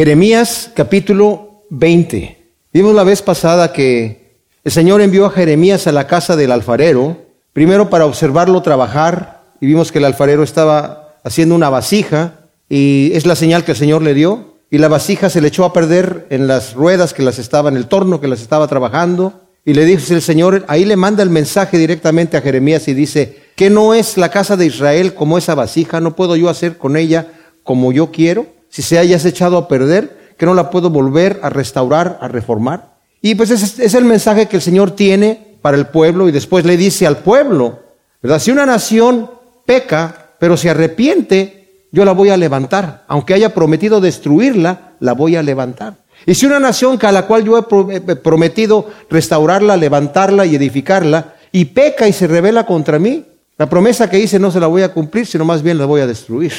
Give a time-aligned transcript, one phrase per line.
[0.00, 2.38] Jeremías capítulo 20.
[2.72, 7.18] Vimos la vez pasada que el Señor envió a Jeremías a la casa del alfarero,
[7.52, 13.26] primero para observarlo trabajar, y vimos que el alfarero estaba haciendo una vasija, y es
[13.26, 16.26] la señal que el Señor le dio, y la vasija se le echó a perder
[16.30, 19.84] en las ruedas que las estaba, en el torno que las estaba trabajando, y le
[19.84, 23.92] dice el Señor, ahí le manda el mensaje directamente a Jeremías y dice, que no
[23.92, 27.26] es la casa de Israel como esa vasija, no puedo yo hacer con ella
[27.64, 31.50] como yo quiero si se haya echado a perder, que no la puedo volver a
[31.50, 32.94] restaurar, a reformar.
[33.20, 36.64] Y pues ese es el mensaje que el Señor tiene para el pueblo y después
[36.64, 37.80] le dice al pueblo,
[38.22, 38.38] ¿verdad?
[38.38, 39.30] Si una nación
[39.66, 43.04] peca, pero se arrepiente, yo la voy a levantar.
[43.08, 45.96] Aunque haya prometido destruirla, la voy a levantar.
[46.24, 51.66] Y si una nación a la cual yo he prometido restaurarla, levantarla y edificarla, y
[51.66, 53.24] peca y se revela contra mí,
[53.58, 56.00] la promesa que hice no se la voy a cumplir, sino más bien la voy
[56.00, 56.52] a destruir.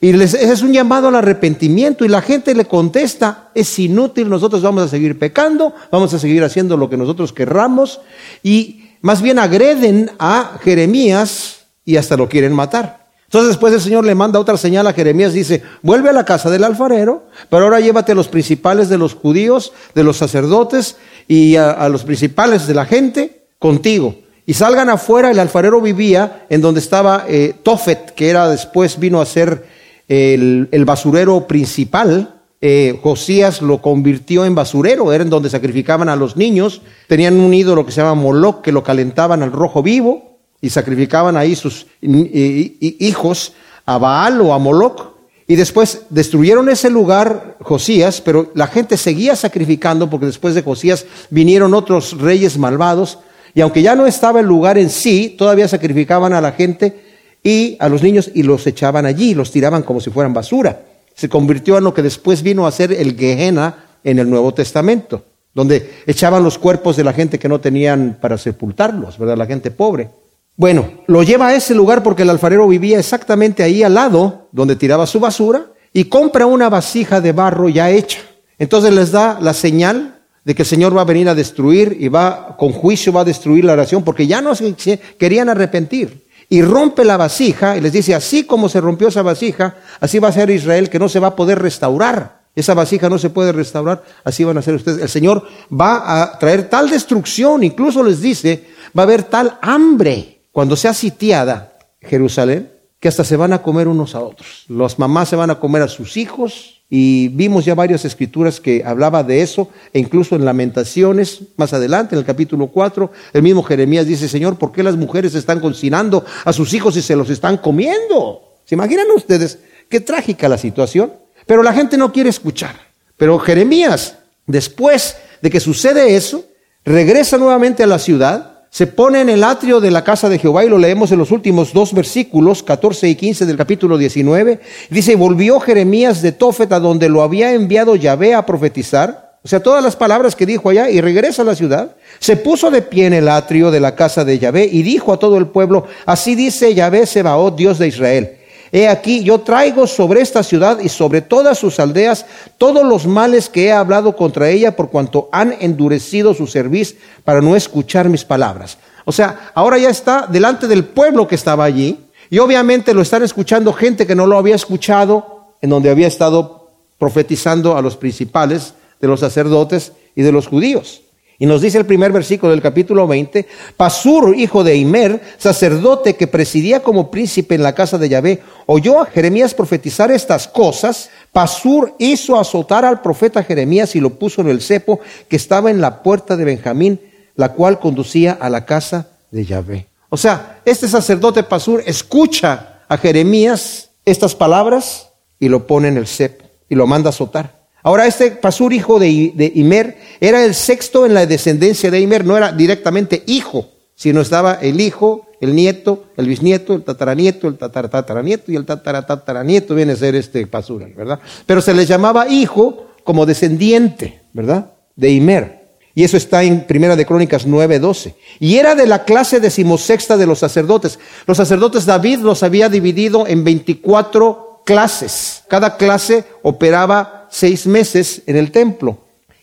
[0.00, 4.62] Y ese es un llamado al arrepentimiento y la gente le contesta, es inútil, nosotros
[4.62, 8.00] vamos a seguir pecando, vamos a seguir haciendo lo que nosotros querramos
[8.42, 13.00] y más bien agreden a Jeremías y hasta lo quieren matar.
[13.24, 16.50] Entonces después el Señor le manda otra señal a Jeremías, dice, vuelve a la casa
[16.50, 20.96] del alfarero, pero ahora llévate a los principales de los judíos, de los sacerdotes
[21.28, 24.16] y a, los principales de la gente contigo.
[24.46, 29.20] Y salgan afuera, el alfarero vivía en donde estaba eh, Tofet, que era después vino
[29.20, 29.79] a ser
[30.10, 36.36] el, basurero principal, eh, Josías lo convirtió en basurero, era en donde sacrificaban a los
[36.36, 40.70] niños, tenían un ídolo que se llama Moloch, que lo calentaban al rojo vivo y
[40.70, 43.52] sacrificaban ahí sus hijos
[43.86, 45.10] a Baal o a Moloch.
[45.46, 51.06] Y después destruyeron ese lugar Josías, pero la gente seguía sacrificando porque después de Josías
[51.30, 53.20] vinieron otros reyes malvados.
[53.54, 57.09] Y aunque ya no estaba el lugar en sí, todavía sacrificaban a la gente
[57.42, 60.82] y a los niños y los echaban allí, los tiraban como si fueran basura.
[61.14, 65.24] Se convirtió en lo que después vino a ser el Gehenna en el Nuevo Testamento,
[65.54, 69.36] donde echaban los cuerpos de la gente que no tenían para sepultarlos, ¿verdad?
[69.36, 70.10] La gente pobre.
[70.56, 74.76] Bueno, lo lleva a ese lugar porque el alfarero vivía exactamente ahí al lado donde
[74.76, 78.20] tiraba su basura y compra una vasija de barro ya hecha.
[78.58, 82.08] Entonces les da la señal de que el Señor va a venir a destruir y
[82.08, 84.74] va con juicio va a destruir la oración porque ya no se
[85.18, 86.19] querían arrepentir
[86.52, 90.28] y rompe la vasija y les dice, así como se rompió esa vasija, así va
[90.28, 92.40] a ser Israel que no se va a poder restaurar.
[92.56, 95.00] Esa vasija no se puede restaurar, así van a ser ustedes.
[95.00, 98.66] El Señor va a traer tal destrucción, incluso les dice,
[98.98, 103.86] va a haber tal hambre cuando sea sitiada Jerusalén, que hasta se van a comer
[103.86, 104.64] unos a otros.
[104.68, 108.82] Las mamás se van a comer a sus hijos, y vimos ya varias escrituras que
[108.84, 113.62] hablaba de eso, e incluso en Lamentaciones, más adelante, en el capítulo 4, el mismo
[113.62, 117.30] Jeremías dice, Señor, ¿por qué las mujeres están cocinando a sus hijos y se los
[117.30, 118.42] están comiendo?
[118.64, 121.12] ¿Se imaginan ustedes qué trágica la situación?
[121.46, 122.74] Pero la gente no quiere escuchar.
[123.16, 126.44] Pero Jeremías, después de que sucede eso,
[126.84, 130.64] regresa nuevamente a la ciudad, se pone en el atrio de la casa de Jehová
[130.64, 134.60] y lo leemos en los últimos dos versículos, 14 y 15 del capítulo 19.
[134.90, 139.38] Dice, volvió Jeremías de Tofet a donde lo había enviado Yahvé a profetizar.
[139.42, 141.96] O sea, todas las palabras que dijo allá y regresa a la ciudad.
[142.20, 145.18] Se puso de pie en el atrio de la casa de Yahvé y dijo a
[145.18, 148.36] todo el pueblo, así dice Yahvé Sebaot, Dios de Israel.
[148.72, 152.26] He aquí, yo traigo sobre esta ciudad y sobre todas sus aldeas
[152.56, 157.40] todos los males que he hablado contra ella por cuanto han endurecido su cerviz para
[157.40, 158.78] no escuchar mis palabras.
[159.04, 161.98] O sea, ahora ya está delante del pueblo que estaba allí
[162.30, 166.70] y obviamente lo están escuchando gente que no lo había escuchado en donde había estado
[166.98, 171.02] profetizando a los principales de los sacerdotes y de los judíos.
[171.40, 176.26] Y nos dice el primer versículo del capítulo 20, Pasur, hijo de Imer, sacerdote que
[176.26, 181.08] presidía como príncipe en la casa de Yahvé, oyó a Jeremías profetizar estas cosas.
[181.32, 185.80] Pasur hizo azotar al profeta Jeremías y lo puso en el cepo que estaba en
[185.80, 187.00] la puerta de Benjamín,
[187.36, 189.86] la cual conducía a la casa de Yahvé.
[190.10, 195.08] O sea, este sacerdote Pasur escucha a Jeremías estas palabras
[195.38, 197.59] y lo pone en el cepo y lo manda a azotar.
[197.82, 202.36] Ahora, este Pasur, hijo de, Imer, era el sexto en la descendencia de Imer, no
[202.36, 208.52] era directamente hijo, sino estaba el hijo, el nieto, el bisnieto, el tataranieto, el tataratataranieto
[208.52, 211.20] y el tataratataranieto viene a ser este Pasur, ¿verdad?
[211.46, 214.72] Pero se le llamaba hijo como descendiente, ¿verdad?
[214.96, 215.60] De Imer.
[215.94, 218.14] Y eso está en Primera de Crónicas 9:12.
[218.38, 220.98] Y era de la clase decimosexta de los sacerdotes.
[221.26, 225.42] Los sacerdotes David los había dividido en 24 clases.
[225.48, 228.98] Cada clase operaba seis meses en el templo.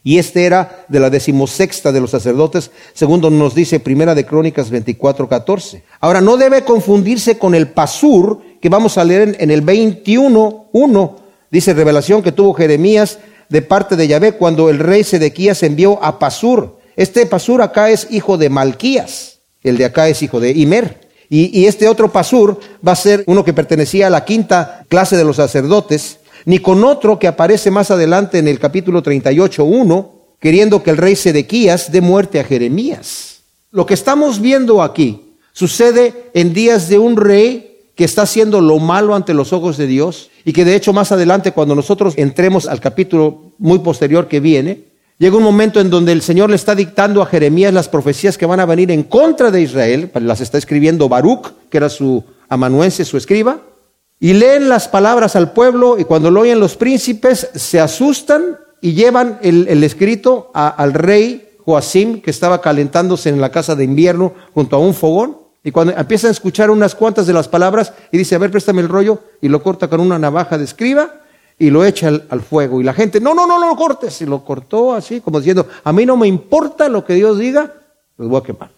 [0.08, 4.70] Y este era de la decimosexta de los sacerdotes, segundo nos dice Primera de Crónicas
[4.70, 5.84] 24, 14.
[6.00, 11.16] Ahora, no debe confundirse con el pasur que vamos a leer en, el 21, 1.
[11.52, 13.20] Dice revelación que tuvo Jeremías
[13.50, 16.78] de parte de Yahvé cuando el rey Sedequías envió a Pasur.
[16.96, 21.08] Este Pasur acá es hijo de Malquías, el de acá es hijo de Imer.
[21.30, 25.18] Y, y este otro Pasur va a ser uno que pertenecía a la quinta clase
[25.18, 26.17] de los sacerdotes,
[26.48, 30.08] ni con otro que aparece más adelante en el capítulo 38.1,
[30.40, 33.42] queriendo que el rey Sedequías dé muerte a Jeremías.
[33.70, 38.80] Lo que estamos viendo aquí sucede en días de un rey que está haciendo lo
[38.80, 42.66] malo ante los ojos de Dios y que de hecho más adelante cuando nosotros entremos
[42.66, 44.86] al capítulo muy posterior que viene,
[45.18, 48.46] llega un momento en donde el Señor le está dictando a Jeremías las profecías que
[48.46, 53.04] van a venir en contra de Israel, las está escribiendo Baruch, que era su amanuense,
[53.04, 53.60] su escriba,
[54.20, 58.94] y leen las palabras al pueblo y cuando lo oyen los príncipes se asustan y
[58.94, 64.76] llevan el, escrito al rey Joacim, que estaba calentándose en la casa de invierno junto
[64.76, 68.36] a un fogón, y cuando empiezan a escuchar unas cuantas de las palabras y dice,
[68.36, 71.12] a ver, préstame el rollo, y lo corta con una navaja de escriba
[71.60, 72.80] y lo echa al, fuego.
[72.80, 74.22] Y la gente, no, no, no, no lo cortes.
[74.22, 77.74] Y lo cortó así, como diciendo, a mí no me importa lo que Dios diga,
[78.18, 78.70] los voy a quemar.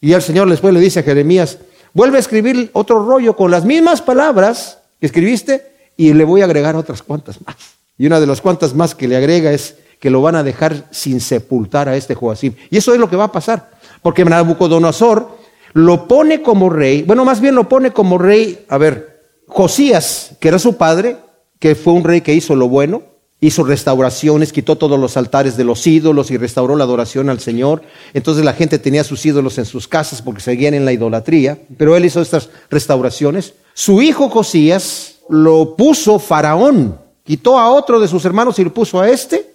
[0.00, 1.58] Y el Señor después le dice a Jeremías,
[1.92, 6.76] vuelve a escribir otro rollo con las mismas palabras escribiste y le voy a agregar
[6.76, 7.56] otras cuantas más.
[7.96, 10.86] Y una de las cuantas más que le agrega es que lo van a dejar
[10.90, 12.54] sin sepultar a este Joacim.
[12.70, 13.70] Y eso es lo que va a pasar.
[14.02, 15.36] Porque Nabucodonosor
[15.72, 20.48] lo pone como rey, bueno, más bien lo pone como rey, a ver, Josías, que
[20.48, 21.16] era su padre,
[21.58, 23.02] que fue un rey que hizo lo bueno,
[23.40, 27.82] hizo restauraciones, quitó todos los altares de los ídolos y restauró la adoración al Señor.
[28.14, 31.96] Entonces la gente tenía sus ídolos en sus casas porque seguían en la idolatría, pero
[31.96, 33.54] él hizo estas restauraciones.
[33.78, 39.00] Su hijo Josías lo puso faraón, quitó a otro de sus hermanos y lo puso
[39.00, 39.54] a este,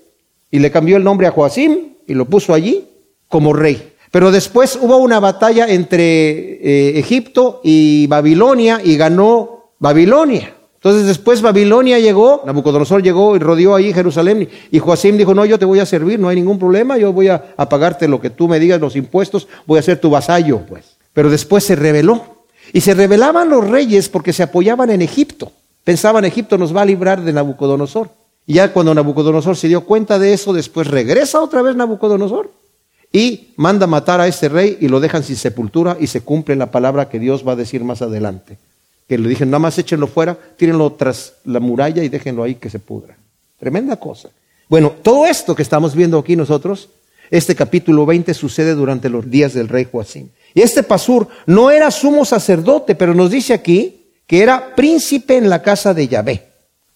[0.49, 2.87] y le cambió el nombre a Joacim y lo puso allí
[3.27, 3.95] como rey.
[4.11, 10.55] Pero después hubo una batalla entre eh, Egipto y Babilonia y ganó Babilonia.
[10.75, 15.59] Entonces después Babilonia llegó, Nabucodonosor llegó y rodeó ahí Jerusalén y Joacim dijo, no, yo
[15.59, 18.47] te voy a servir, no hay ningún problema, yo voy a, pagarte lo que tú
[18.47, 20.95] me digas, los impuestos, voy a ser tu vasallo, pues.
[21.11, 22.32] Pero después se rebeló.
[22.73, 25.51] Y se rebelaban los reyes porque se apoyaban en Egipto.
[25.83, 28.09] Pensaban, Egipto nos va a librar de Nabucodonosor.
[28.45, 32.51] Y ya cuando Nabucodonosor se dio cuenta de eso, después regresa otra vez Nabucodonosor
[33.11, 36.71] y manda matar a este rey y lo dejan sin sepultura y se cumple la
[36.71, 38.57] palabra que Dios va a decir más adelante.
[39.07, 42.71] Que le dije, nada más échenlo fuera, tírenlo tras la muralla y déjenlo ahí que
[42.71, 43.15] se pudra.
[43.59, 44.29] Tremenda cosa.
[44.67, 46.89] Bueno, todo esto que estamos viendo aquí nosotros,
[47.29, 50.29] este capítulo 20 sucede durante los días del rey Joacim.
[50.53, 55.49] Y este Pasur no era sumo sacerdote, pero nos dice aquí que era príncipe en
[55.49, 56.49] la casa de Yahvé.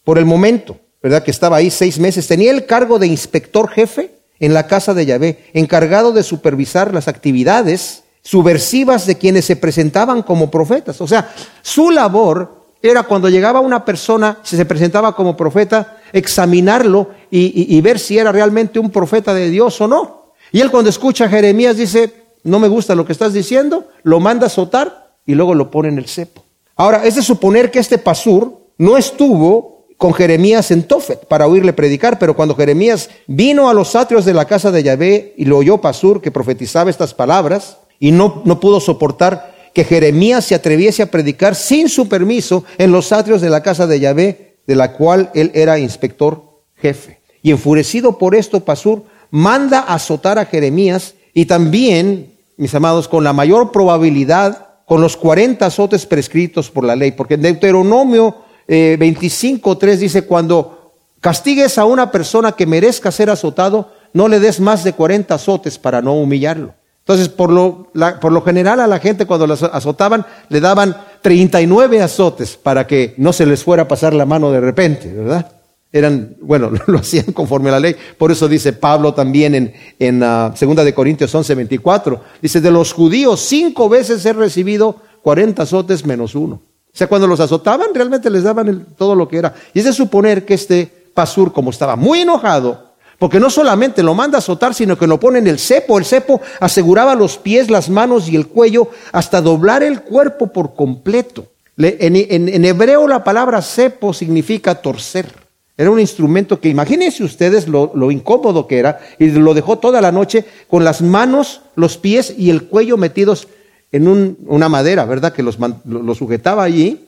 [0.03, 1.23] Por el momento, ¿verdad?
[1.23, 2.27] Que estaba ahí seis meses.
[2.27, 7.07] Tenía el cargo de inspector jefe en la casa de Yahvé, encargado de supervisar las
[7.07, 10.99] actividades subversivas de quienes se presentaban como profetas.
[10.99, 17.11] O sea, su labor era cuando llegaba una persona, si se presentaba como profeta, examinarlo
[17.31, 20.33] y, ver si era realmente un profeta de Dios o no.
[20.51, 24.19] Y él cuando escucha a Jeremías dice, no me gusta lo que estás diciendo, lo
[24.19, 26.43] manda a azotar y luego lo pone en el cepo.
[26.75, 31.73] Ahora, es de suponer que este pasur no estuvo con Jeremías en Tofet para oírle
[31.73, 35.57] predicar, pero cuando Jeremías vino a los atrios de la casa de Yahvé y lo
[35.57, 41.03] oyó Pasur que profetizaba estas palabras y no, no pudo soportar que Jeremías se atreviese
[41.03, 44.93] a predicar sin su permiso en los atrios de la casa de Yahvé, de la
[44.93, 47.19] cual él era inspector jefe.
[47.41, 53.33] Y enfurecido por esto, Pasur manda azotar a Jeremías y también, mis amados, con la
[53.33, 58.35] mayor probabilidad, con los 40 azotes prescritos por la ley, porque en Deuteronomio
[58.67, 64.59] eh, 25.3 dice, cuando castigues a una persona que merezca ser azotado, no le des
[64.59, 66.73] más de 40 azotes para no humillarlo.
[66.99, 72.01] Entonces, por lo, por lo general a la gente cuando las azotaban le daban 39
[72.01, 75.56] azotes para que no se les fuera a pasar la mano de repente, ¿verdad?
[75.91, 77.95] Eran, bueno, lo hacían conforme a la ley.
[78.17, 82.21] Por eso dice Pablo también en, en uh, Segunda de Corintios 11, 24.
[82.41, 86.55] Dice, de los judíos cinco veces he recibido 40 azotes menos uno.
[86.55, 89.53] O sea, cuando los azotaban, realmente les daban todo lo que era.
[89.73, 94.13] Y es de suponer que este Pasur, como estaba muy enojado, porque no solamente lo
[94.13, 95.97] manda a azotar, sino que lo pone en el cepo.
[95.97, 100.75] El cepo aseguraba los pies, las manos y el cuello hasta doblar el cuerpo por
[100.75, 101.47] completo.
[101.77, 105.46] en, hebreo la palabra cepo significa torcer.
[105.77, 110.11] Era un instrumento que imagínense ustedes lo, incómodo que era y lo dejó toda la
[110.11, 113.47] noche con las manos, los pies y el cuello metidos
[113.91, 115.33] en una madera, ¿verdad?
[115.33, 117.05] Que los, lo sujetaba allí.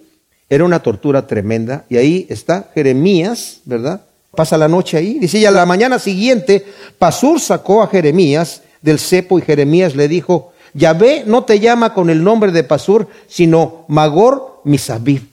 [0.49, 1.85] Era una tortura tremenda.
[1.89, 4.01] Y ahí está Jeremías, ¿verdad?
[4.35, 5.17] Pasa la noche ahí.
[5.19, 6.65] Dice, y a la mañana siguiente,
[6.97, 12.09] Pasur sacó a Jeremías del cepo y Jeremías le dijo, Yahvé no te llama con
[12.09, 15.23] el nombre de Pasur, sino Magor Misabib.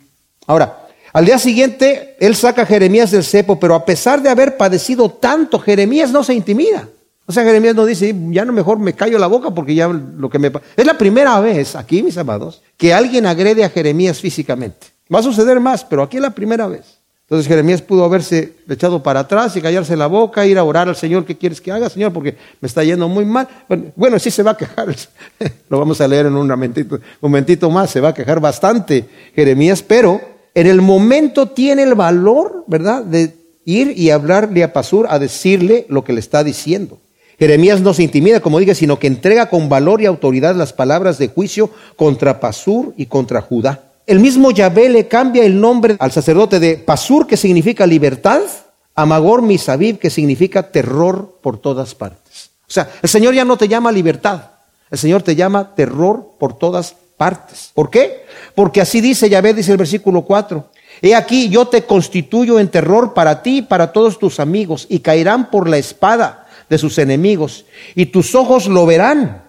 [0.46, 0.85] Ahora,
[1.16, 5.08] Al día siguiente, él saca a Jeremías del cepo, pero a pesar de haber padecido
[5.08, 6.90] tanto, Jeremías no se intimida.
[7.24, 10.28] O sea, Jeremías no dice, ya no mejor me callo la boca porque ya lo
[10.28, 10.52] que me.
[10.76, 14.88] Es la primera vez aquí, mis amados, que alguien agrede a Jeremías físicamente.
[15.12, 16.98] Va a suceder más, pero aquí es la primera vez.
[17.22, 20.96] Entonces Jeremías pudo haberse echado para atrás y callarse la boca, ir a orar al
[20.96, 22.12] Señor, ¿qué quieres que haga, Señor?
[22.12, 23.48] Porque me está yendo muy mal.
[23.96, 24.94] Bueno, sí se va a quejar,
[25.70, 26.46] lo vamos a leer en un
[27.22, 32.64] momentito más, se va a quejar bastante Jeremías, pero en el momento tiene el valor,
[32.66, 33.36] ¿verdad?, de
[33.66, 36.98] ir y hablarle a Pasur, a decirle lo que le está diciendo.
[37.38, 41.18] Jeremías no se intimida, como dije, sino que entrega con valor y autoridad las palabras
[41.18, 43.92] de juicio contra Pasur y contra Judá.
[44.06, 48.40] El mismo Yahvé le cambia el nombre al sacerdote de Pasur, que significa libertad,
[48.94, 52.52] a Magor Misabib, que significa terror por todas partes.
[52.66, 54.52] O sea, el Señor ya no te llama libertad,
[54.90, 57.05] el Señor te llama terror por todas partes.
[57.74, 58.26] ¿Por qué?
[58.54, 60.68] Porque así dice Yahvé, dice el versículo 4.
[61.02, 65.00] He aquí, yo te constituyo en terror para ti y para todos tus amigos, y
[65.00, 69.42] caerán por la espada de sus enemigos, y tus ojos lo verán.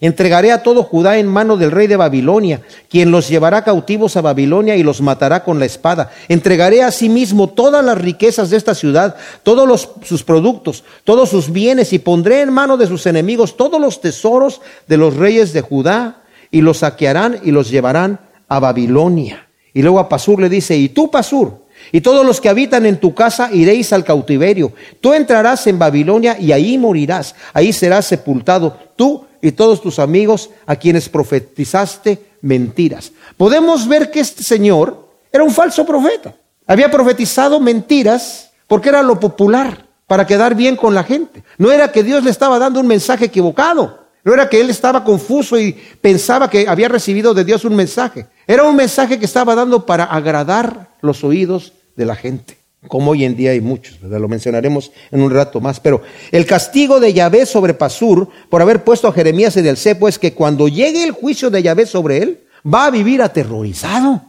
[0.00, 4.20] Entregaré a todo Judá en mano del rey de Babilonia, quien los llevará cautivos a
[4.20, 6.10] Babilonia y los matará con la espada.
[6.26, 9.14] Entregaré a sí mismo todas las riquezas de esta ciudad,
[9.44, 14.00] todos sus productos, todos sus bienes, y pondré en mano de sus enemigos todos los
[14.00, 16.21] tesoros de los reyes de Judá,
[16.52, 19.48] y los saquearán y los llevarán a Babilonia.
[19.74, 23.00] Y luego a Pasur le dice, y tú, Pasur, y todos los que habitan en
[23.00, 24.72] tu casa iréis al cautiverio.
[25.00, 27.34] Tú entrarás en Babilonia y ahí morirás.
[27.52, 33.12] Ahí serás sepultado tú y todos tus amigos a quienes profetizaste mentiras.
[33.36, 36.34] Podemos ver que este señor era un falso profeta.
[36.66, 41.42] Había profetizado mentiras porque era lo popular, para quedar bien con la gente.
[41.58, 44.01] No era que Dios le estaba dando un mensaje equivocado.
[44.24, 48.26] No era que él estaba confuso y pensaba que había recibido de Dios un mensaje.
[48.46, 53.24] Era un mensaje que estaba dando para agradar los oídos de la gente, como hoy
[53.24, 54.00] en día hay muchos.
[54.00, 55.80] Lo mencionaremos en un rato más.
[55.80, 60.06] Pero el castigo de Yahvé sobre Pasur por haber puesto a Jeremías en el cepo
[60.06, 64.22] es que cuando llegue el juicio de Yahvé sobre él, va a vivir aterrorizado.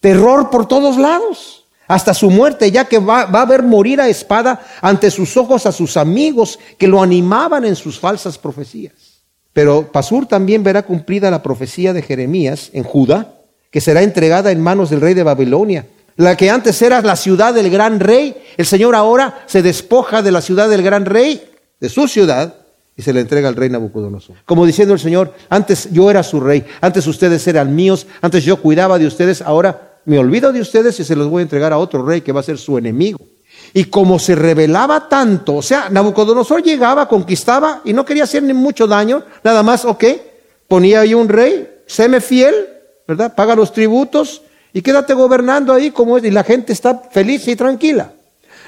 [0.00, 1.66] Terror por todos lados.
[1.86, 5.72] Hasta su muerte, ya que va a ver morir a espada ante sus ojos a
[5.72, 9.03] sus amigos que lo animaban en sus falsas profecías.
[9.54, 13.34] Pero Pasur también verá cumplida la profecía de Jeremías en Judá,
[13.70, 15.86] que será entregada en manos del rey de Babilonia.
[16.16, 20.32] La que antes era la ciudad del gran rey, el Señor ahora se despoja de
[20.32, 21.42] la ciudad del gran rey,
[21.80, 22.54] de su ciudad,
[22.96, 24.36] y se le entrega al rey Nabucodonosor.
[24.44, 28.60] Como diciendo el Señor, antes yo era su rey, antes ustedes eran míos, antes yo
[28.60, 31.78] cuidaba de ustedes, ahora me olvido de ustedes y se los voy a entregar a
[31.78, 33.18] otro rey que va a ser su enemigo.
[33.72, 38.52] Y como se rebelaba tanto, o sea, Nabucodonosor llegaba, conquistaba y no quería hacer ni
[38.52, 40.04] mucho daño, nada más, ok,
[40.68, 42.54] ponía ahí un rey, séme fiel,
[43.06, 43.34] ¿verdad?
[43.34, 44.42] Paga los tributos
[44.72, 48.12] y quédate gobernando ahí como es, y la gente está feliz y tranquila.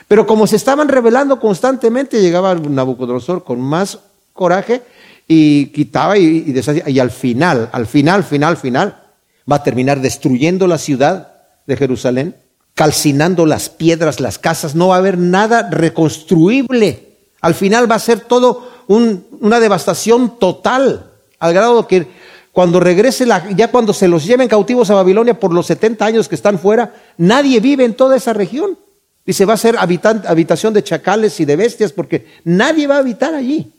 [0.08, 3.98] Pero como se estaban rebelando constantemente, llegaba Nabucodonosor con más
[4.32, 4.82] coraje
[5.26, 6.88] y quitaba y, y deshacía.
[6.88, 9.02] Y al final, al final, final, final,
[9.50, 11.32] va a terminar destruyendo la ciudad
[11.66, 12.36] de Jerusalén
[12.76, 17.16] calcinando las piedras, las casas, no va a haber nada reconstruible.
[17.40, 22.06] Al final va a ser todo una devastación total, al grado que
[22.52, 26.28] cuando regrese, la, ya cuando se los lleven cautivos a Babilonia por los 70 años
[26.28, 28.78] que están fuera, nadie vive en toda esa región.
[29.25, 33.35] Dice, va a ser habitación de chacales y de bestias porque nadie va a habitar
[33.35, 33.73] allí.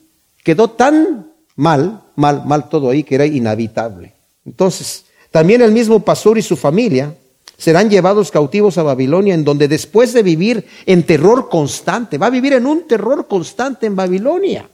[0.43, 4.13] Quedó tan mal, mal, mal todo ahí que era inhabitable.
[4.43, 7.13] Entonces, también el mismo pastor y su familia
[7.57, 12.31] serán llevados cautivos a Babilonia, en donde después de vivir en terror constante, va a
[12.31, 14.69] vivir en un terror constante en Babilonia.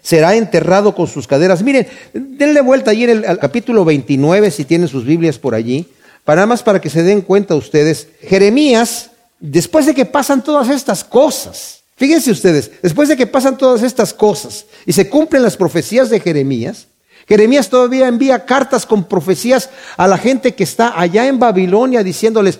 [0.00, 1.62] Será enterrado con sus caderas.
[1.62, 5.86] Miren, denle vuelta allí en el capítulo 29, si tienen sus Biblias por allí,
[6.24, 8.08] para nada más para que se den cuenta ustedes.
[8.22, 9.10] Jeremías,
[9.40, 14.14] después de que pasan todas estas cosas, fíjense ustedes, después de que pasan todas estas
[14.14, 16.86] cosas y se cumplen las profecías de Jeremías,
[17.28, 22.58] Jeremías todavía envía cartas con profecías a la gente que está allá en Babilonia diciéndoles,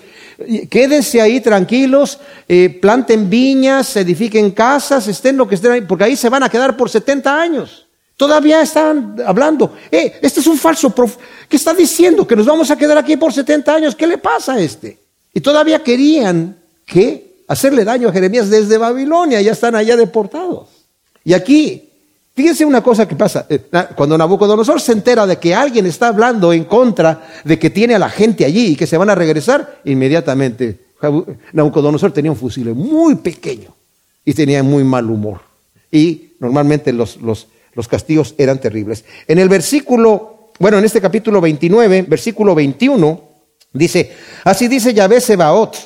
[0.70, 6.16] quédense ahí tranquilos, eh, planten viñas, edifiquen casas, estén lo que estén ahí, porque ahí
[6.16, 7.86] se van a quedar por 70 años.
[8.16, 11.16] Todavía están hablando, eh, este es un falso prof
[11.48, 12.26] ¿qué está diciendo?
[12.26, 14.98] Que nos vamos a quedar aquí por 70 años, ¿qué le pasa a este?
[15.34, 20.68] Y todavía querían que hacerle daño a Jeremías desde Babilonia, ya están allá deportados.
[21.24, 21.91] Y aquí
[22.34, 23.46] Fíjense una cosa que pasa.
[23.48, 23.60] Eh,
[23.94, 27.98] cuando Nabucodonosor se entera de que alguien está hablando en contra de que tiene a
[27.98, 30.80] la gente allí y que se van a regresar, inmediatamente
[31.52, 33.74] Nabucodonosor tenía un fusil muy pequeño
[34.24, 35.40] y tenía muy mal humor.
[35.90, 39.04] Y normalmente los, los, los castigos eran terribles.
[39.26, 43.20] En el versículo, bueno, en este capítulo 29, versículo 21,
[43.74, 44.12] dice,
[44.44, 45.76] así dice Yahvé Sebaot,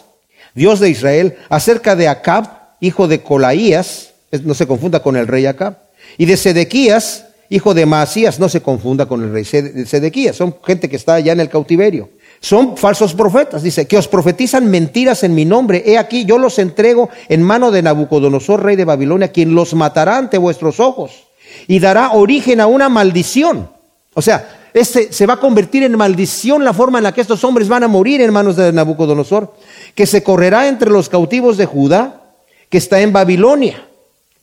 [0.54, 5.46] Dios de Israel, acerca de Acab, hijo de Colaías, no se confunda con el rey
[5.46, 5.85] Acab,
[6.18, 10.88] y de Sedequías, hijo de Maasías, no se confunda con el rey Sedequías, son gente
[10.88, 12.10] que está allá en el cautiverio.
[12.40, 15.82] Son falsos profetas, dice, que os profetizan mentiras en mi nombre.
[15.86, 20.18] He aquí, yo los entrego en mano de Nabucodonosor, rey de Babilonia, quien los matará
[20.18, 21.26] ante vuestros ojos
[21.66, 23.70] y dará origen a una maldición.
[24.14, 27.42] O sea, este se va a convertir en maldición la forma en la que estos
[27.44, 29.54] hombres van a morir en manos de Nabucodonosor,
[29.94, 32.22] que se correrá entre los cautivos de Judá,
[32.68, 33.86] que está en Babilonia,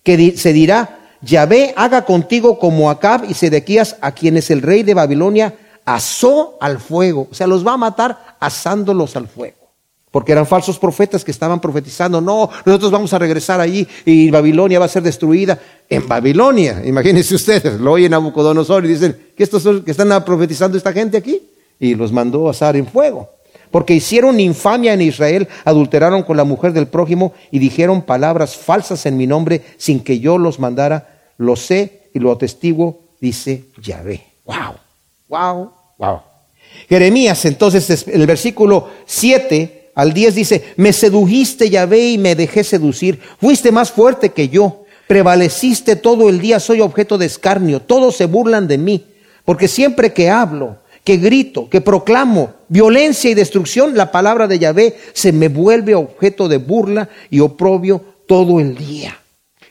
[0.04, 4.94] que se dirá, Yahvé haga contigo como Acab y Sedequías, a quienes el rey de
[4.94, 7.28] Babilonia asó al fuego.
[7.32, 9.58] O sea, los va a matar asándolos al fuego.
[10.12, 14.78] Porque eran falsos profetas que estaban profetizando, no, nosotros vamos a regresar allí y Babilonia
[14.78, 15.60] va a ser destruida.
[15.90, 20.24] En Babilonia, imagínense ustedes, lo oyen a Nabucodonosor y dicen, ¿qué, estos son, que están
[20.24, 21.42] profetizando esta gente aquí?
[21.80, 23.30] Y los mandó a asar en fuego.
[23.72, 29.08] Porque hicieron infamia en Israel, adulteraron con la mujer del prójimo y dijeron palabras falsas
[29.08, 31.13] en mi nombre sin que yo los mandara.
[31.44, 34.24] Lo sé y lo atestiguo, dice Yahvé.
[34.46, 34.76] ¡Wow!
[35.28, 36.20] Wow, wow.
[36.88, 42.64] Jeremías, entonces, en el versículo 7 al 10 dice, me sedujiste, Yahvé, y me dejé
[42.64, 43.20] seducir.
[43.40, 44.86] Fuiste más fuerte que yo.
[45.08, 47.82] Prevaleciste todo el día, soy objeto de escarnio.
[47.82, 49.06] Todos se burlan de mí.
[49.44, 54.98] Porque siempre que hablo, que grito, que proclamo violencia y destrucción, la palabra de Yahvé
[55.14, 59.20] se me vuelve objeto de burla y oprobio todo el día.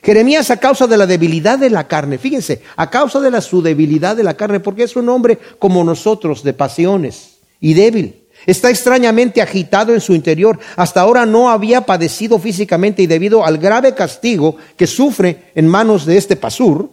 [0.03, 3.63] Jeremías a causa de la debilidad de la carne, fíjense, a causa de la, su
[3.63, 8.23] debilidad de la carne, porque es un hombre como nosotros, de pasiones y débil.
[8.45, 10.59] Está extrañamente agitado en su interior.
[10.75, 16.05] Hasta ahora no había padecido físicamente y debido al grave castigo que sufre en manos
[16.05, 16.91] de este pasur,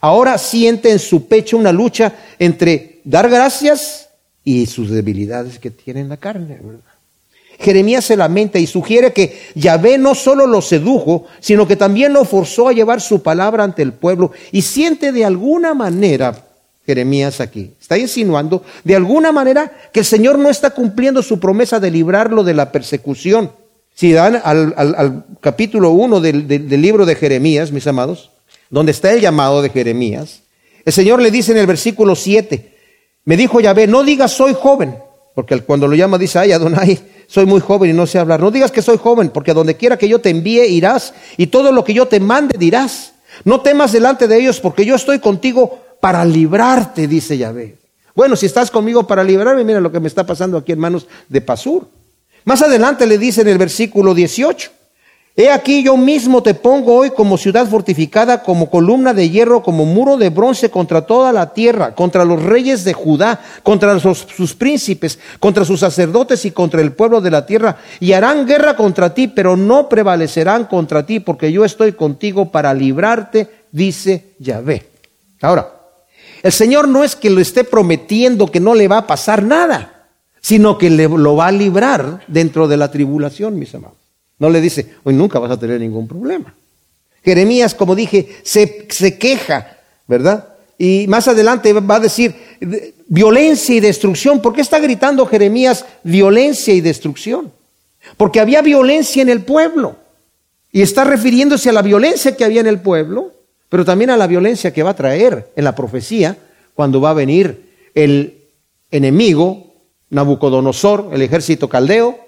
[0.00, 4.10] ahora siente en su pecho una lucha entre dar gracias
[4.44, 6.58] y sus debilidades que tiene en la carne.
[7.60, 12.24] Jeremías se lamenta y sugiere que Yahvé no solo lo sedujo, sino que también lo
[12.24, 16.46] forzó a llevar su palabra ante el pueblo y siente de alguna manera,
[16.86, 21.78] Jeremías aquí, está insinuando de alguna manera que el Señor no está cumpliendo su promesa
[21.78, 23.52] de librarlo de la persecución.
[23.94, 28.30] Si dan al, capítulo 1 del, del libro de Jeremías, mis amados,
[28.70, 30.42] donde está el llamado de Jeremías,
[30.86, 32.74] el Señor le dice en el versículo 7,
[33.26, 34.96] me dijo Yahvé, no digas soy joven,
[35.34, 36.98] porque cuando lo llama dice, ay Adonai,
[37.30, 38.40] soy muy joven y no sé hablar.
[38.40, 41.70] No digas que soy joven, porque donde quiera que yo te envíe irás y todo
[41.70, 43.12] lo que yo te mande dirás.
[43.44, 47.78] No temas delante de ellos, porque yo estoy contigo para librarte, dice Yahvé.
[48.16, 51.06] Bueno, si estás conmigo para librarme, mira lo que me está pasando aquí en manos
[51.28, 51.86] de Pasur.
[52.44, 54.72] Más adelante le dice en el versículo 18,
[55.36, 59.86] He aquí yo mismo te pongo hoy como ciudad fortificada, como columna de hierro, como
[59.86, 65.20] muro de bronce contra toda la tierra, contra los reyes de Judá, contra sus, príncipes,
[65.38, 67.78] contra sus sacerdotes y contra el pueblo de la tierra.
[68.00, 72.74] Y harán guerra contra ti, pero no prevalecerán contra ti, porque yo estoy contigo para
[72.74, 74.90] librarte, dice Yahvé.
[75.40, 75.72] Ahora,
[76.42, 80.08] el Señor no es que lo esté prometiendo que no le va a pasar nada,
[80.40, 83.99] sino que le, lo va a librar dentro de la tribulación, mis amados.
[84.40, 86.52] No le dice, hoy nunca vas a tener ningún problema.
[87.22, 89.76] Jeremías, como dije, se, se queja,
[90.08, 90.48] ¿verdad?
[90.78, 92.34] Y más adelante va a decir
[93.06, 94.40] violencia y destrucción.
[94.40, 97.52] ¿Por qué está gritando Jeremías violencia y destrucción?
[98.16, 99.96] Porque había violencia en el pueblo.
[100.72, 103.32] Y está refiriéndose a la violencia que había en el pueblo,
[103.68, 106.38] pero también a la violencia que va a traer en la profecía
[106.74, 108.38] cuando va a venir el
[108.90, 109.66] enemigo,
[110.08, 112.18] Nabucodonosor, el ejército caldeo,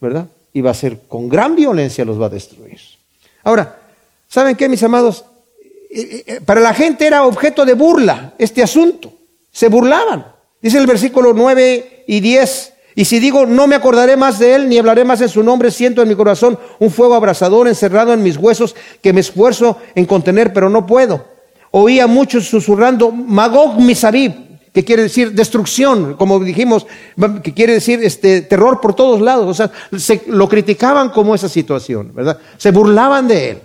[0.00, 0.26] ¿verdad?
[0.52, 2.78] Y va a ser con gran violencia los va a destruir.
[3.44, 3.78] Ahora,
[4.28, 5.24] ¿saben qué, mis amados?
[5.90, 9.12] Eh, eh, eh, para la gente era objeto de burla este asunto.
[9.50, 10.26] Se burlaban.
[10.60, 12.72] Dice el versículo 9 y 10.
[12.94, 15.70] Y si digo, no me acordaré más de él, ni hablaré más en su nombre,
[15.70, 20.04] siento en mi corazón un fuego abrasador encerrado en mis huesos que me esfuerzo en
[20.04, 21.24] contener, pero no puedo.
[21.70, 24.32] Oía muchos susurrando, Magog Misabib,
[24.72, 26.86] que quiere decir destrucción, como dijimos,
[27.42, 29.46] que quiere decir este terror por todos lados.
[29.46, 32.38] O sea, se, lo criticaban como esa situación, ¿verdad?
[32.56, 33.58] Se burlaban de él.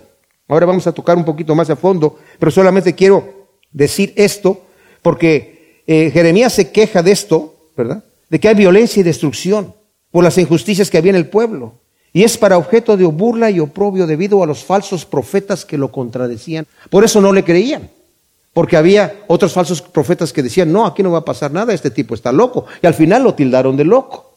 [0.48, 4.62] Ahora vamos a tocar un poquito más a fondo, pero solamente quiero decir esto,
[5.02, 8.04] porque eh, Jeremías se queja de esto, ¿verdad?
[8.28, 9.74] De que hay violencia y destrucción
[10.10, 11.80] por las injusticias que había en el pueblo.
[12.12, 15.92] Y es para objeto de burla y oprobio debido a los falsos profetas que lo
[15.92, 16.66] contradecían.
[16.90, 17.90] Por eso no le creían.
[18.52, 21.90] Porque había otros falsos profetas que decían, no, aquí no va a pasar nada, este
[21.90, 22.66] tipo está loco.
[22.82, 24.34] Y al final lo tildaron de loco.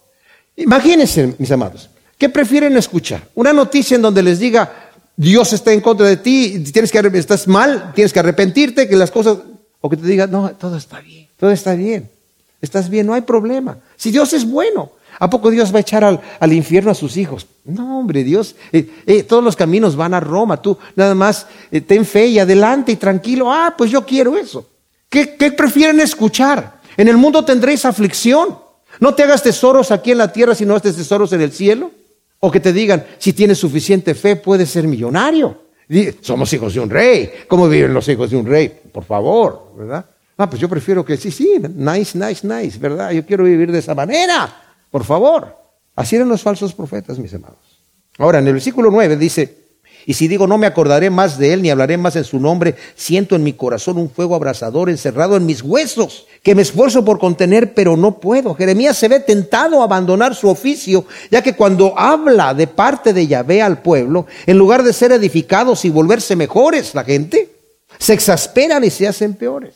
[0.56, 3.28] Imagínense, mis amados, ¿qué prefieren escuchar?
[3.36, 7.48] Una noticia en donde les diga, Dios está en contra de ti, tienes que, estás
[7.48, 9.38] mal, tienes que arrepentirte, que las cosas,
[9.80, 12.10] o que te diga, no, todo está bien, todo está bien,
[12.62, 13.80] estás bien, no hay problema.
[13.96, 17.46] Si Dios es bueno, ¿A poco Dios va a echar al, infierno a sus hijos?
[17.64, 20.60] No, hombre, Dios, eh, eh, todos los caminos van a Roma.
[20.60, 23.54] Tú nada más eh, ten fe y adelante y tranquilo.
[23.54, 24.68] Ah, pues yo quiero eso.
[25.10, 26.82] ¿Qué, ¿Qué prefieren escuchar?
[26.98, 28.58] En el mundo tendréis aflicción.
[29.00, 31.92] No te hagas tesoros aquí en la tierra, sino haces tesoros en el cielo.
[32.40, 35.56] O que te digan, si tienes suficiente fe, puedes ser millonario.
[36.22, 37.32] Somos hijos de un rey.
[37.48, 38.70] ¿Cómo viven los hijos de un rey?
[38.92, 40.04] Por favor, ¿verdad?
[40.36, 43.12] Ah, pues yo prefiero que sí, sí, nice, nice, nice, ¿verdad?
[43.12, 44.61] Yo quiero vivir de esa manera.
[44.92, 45.58] Por favor.
[45.96, 47.80] Así eran los falsos profetas, mis amados.
[48.18, 49.62] Ahora, en el versículo 9 dice,
[50.06, 52.76] y si digo no me acordaré más de él ni hablaré más en su nombre,
[52.96, 57.20] siento en mi corazón un fuego abrasador encerrado en mis huesos, que me esfuerzo por
[57.20, 58.56] contener, pero no puedo.
[58.56, 63.28] Jeremías se ve tentado a abandonar su oficio, ya que cuando habla de parte de
[63.28, 67.50] Yahvé al pueblo, en lugar de ser edificados y volverse mejores la gente,
[68.00, 69.76] se exasperan y se hacen peores.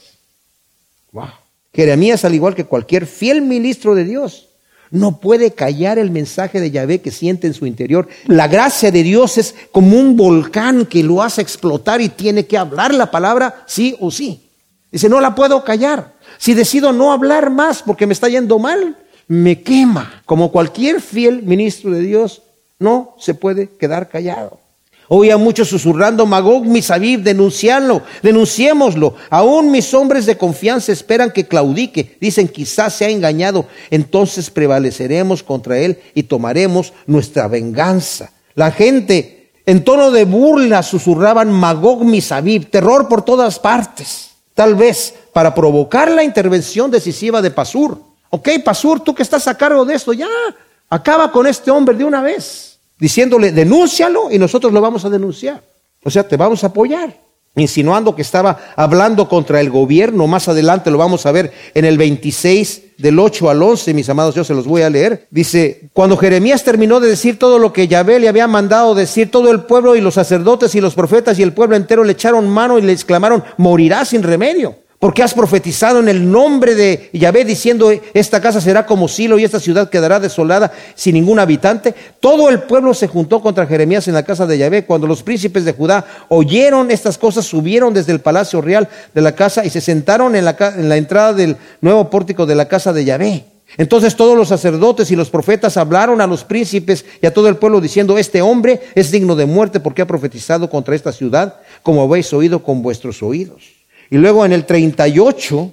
[1.12, 1.30] Wow.
[1.74, 4.50] Jeremías, al igual que cualquier fiel ministro de Dios,
[4.96, 8.08] no puede callar el mensaje de Yahvé que siente en su interior.
[8.28, 12.58] La gracia de Dios es como un volcán que lo hace explotar y tiene que
[12.58, 14.50] hablar la palabra sí o sí.
[14.92, 16.14] Dice, no la puedo callar.
[16.38, 20.22] Si decido no hablar más porque me está yendo mal, me quema.
[20.26, 22.44] Como cualquier fiel ministro de Dios,
[22.80, 24.62] no se puede quedar callado.
[25.08, 29.14] Oía muchos susurrando, Magog, Misabib, denunciarlo, denunciémoslo.
[29.30, 32.18] Aún mis hombres de confianza esperan que claudique.
[32.20, 33.68] Dicen, quizás se ha engañado.
[33.92, 38.32] Entonces prevaleceremos contra él y tomaremos nuestra venganza.
[38.56, 44.32] La gente, en tono de burla, susurraban, Magog, Misabib, terror por todas partes.
[44.56, 48.00] Tal vez para provocar la intervención decisiva de Pasur.
[48.32, 50.28] Ok, Pasur, tú que estás a cargo de esto, ya,
[50.90, 55.62] acaba con este hombre de una vez diciéndole, denúncialo y nosotros lo vamos a denunciar.
[56.04, 57.26] O sea, te vamos a apoyar.
[57.58, 60.28] Insinuando que estaba hablando contra el gobierno.
[60.28, 64.36] Más adelante lo vamos a ver en el 26 del 8 al 11, mis amados,
[64.36, 65.28] yo se los voy a leer.
[65.32, 69.52] Dice, cuando Jeremías terminó de decir todo lo que Yahvé le había mandado decir, todo
[69.52, 72.78] el pueblo y los sacerdotes y los profetas y el pueblo entero le echaron mano
[72.78, 74.76] y le exclamaron, morirá sin remedio.
[75.06, 79.44] Porque has profetizado en el nombre de Yahvé diciendo, esta casa será como Silo y
[79.44, 81.94] esta ciudad quedará desolada sin ningún habitante.
[82.20, 84.86] Todo el pueblo se juntó contra Jeremías en la casa de Yahvé.
[84.86, 89.36] Cuando los príncipes de Judá oyeron estas cosas, subieron desde el palacio real de la
[89.36, 92.92] casa y se sentaron en la, en la entrada del nuevo pórtico de la casa
[92.92, 93.46] de Yahvé.
[93.78, 97.58] Entonces todos los sacerdotes y los profetas hablaron a los príncipes y a todo el
[97.58, 102.02] pueblo diciendo, este hombre es digno de muerte porque ha profetizado contra esta ciudad, como
[102.02, 103.75] habéis oído con vuestros oídos.
[104.10, 105.72] Y luego en el 38,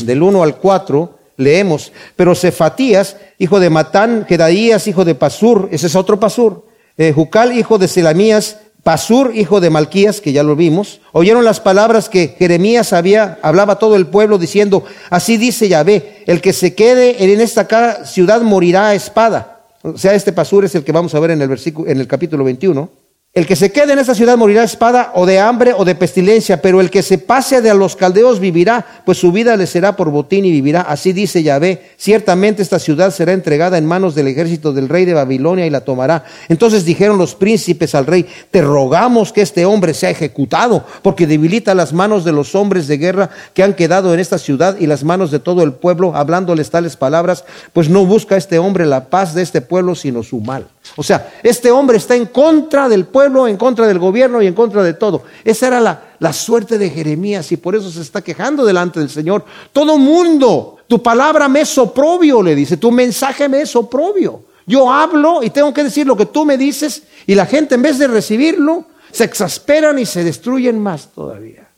[0.00, 5.86] del 1 al 4, leemos, pero Cefatías, hijo de Matán, Jedaías, hijo de Pasur, ese
[5.86, 10.56] es otro Pasur, eh, Jucal, hijo de Selamías, Pasur, hijo de Malquías, que ya lo
[10.56, 15.68] vimos, oyeron las palabras que Jeremías había, hablaba a todo el pueblo diciendo, así dice
[15.68, 19.60] Yahvé, el que se quede en esta ciudad morirá a espada.
[19.82, 22.06] O sea, este Pasur es el que vamos a ver en el versículo, en el
[22.06, 22.90] capítulo 21.
[23.38, 25.94] El que se quede en esa ciudad morirá de espada o de hambre o de
[25.94, 29.94] pestilencia, pero el que se pase de los caldeos vivirá, pues su vida le será
[29.94, 30.80] por botín y vivirá.
[30.80, 35.14] Así dice Yahvé, ciertamente esta ciudad será entregada en manos del ejército del rey de
[35.14, 36.24] Babilonia y la tomará.
[36.48, 41.76] Entonces dijeron los príncipes al rey, te rogamos que este hombre sea ejecutado, porque debilita
[41.76, 45.04] las manos de los hombres de guerra que han quedado en esta ciudad y las
[45.04, 49.32] manos de todo el pueblo, hablándoles tales palabras, pues no busca este hombre la paz
[49.32, 50.66] de este pueblo, sino su mal.
[50.96, 54.54] O sea, este hombre está en contra del pueblo, en contra del gobierno y en
[54.54, 55.24] contra de todo.
[55.44, 55.80] Esa era
[56.18, 59.44] la, suerte de Jeremías y por eso se está quejando delante del Señor.
[59.72, 64.44] Todo mundo, tu palabra me es oprobio, le dice, tu mensaje me es oprobio.
[64.66, 67.82] Yo hablo y tengo que decir lo que tú me dices y la gente en
[67.82, 71.68] vez de recibirlo, se exasperan y se destruyen más todavía.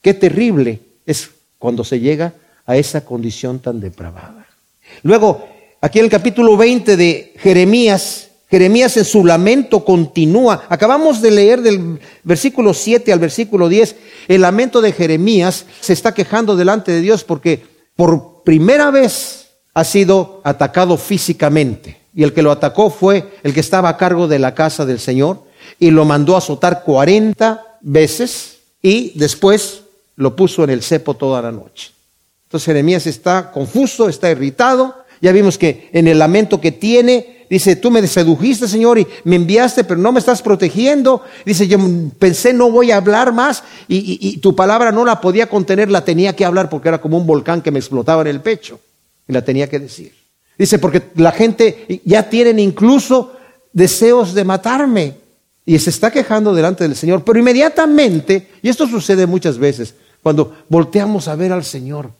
[0.00, 2.32] Qué terrible es cuando se llega
[2.66, 4.46] a esa condición tan depravada.
[5.02, 5.46] Luego,
[5.80, 10.64] aquí en el capítulo 20 de Jeremías, Jeremías en su lamento continúa.
[10.68, 13.96] Acabamos de leer del versículo 7 al versículo 10.
[14.26, 17.62] El lamento de Jeremías se está quejando delante de Dios porque
[17.94, 22.00] por primera vez ha sido atacado físicamente.
[22.12, 24.98] Y el que lo atacó fue el que estaba a cargo de la casa del
[24.98, 25.44] Señor
[25.78, 29.82] y lo mandó a azotar 40 veces y después
[30.16, 31.92] lo puso en el cepo toda la noche.
[32.48, 34.96] Entonces Jeremías está confuso, está irritado.
[35.20, 39.34] Ya vimos que en el lamento que tiene Dice, tú me sedujiste, Señor, y me
[39.34, 41.24] enviaste, pero no me estás protegiendo.
[41.44, 41.78] Dice, yo
[42.16, 46.36] pensé no voy a hablar más y, tu palabra no la podía contener, la tenía
[46.36, 48.78] que hablar porque era como un volcán que me explotaba en el pecho.
[49.26, 50.14] Y la tenía que decir.
[50.56, 53.32] Dice, porque la gente ya tienen incluso
[53.72, 55.16] deseos de matarme.
[55.66, 57.24] Y se está quejando delante del Señor.
[57.24, 62.12] Pero inmediatamente, y esto sucede muchas veces, cuando volteamos a ver al Señor,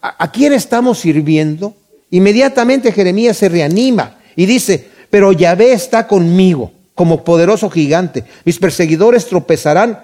[0.00, 1.74] ¿a, quién estamos sirviendo?
[2.10, 8.24] Inmediatamente Jeremías se reanima y dice, pero Yahvé está conmigo como poderoso gigante.
[8.44, 10.00] Mis perseguidores tropezarán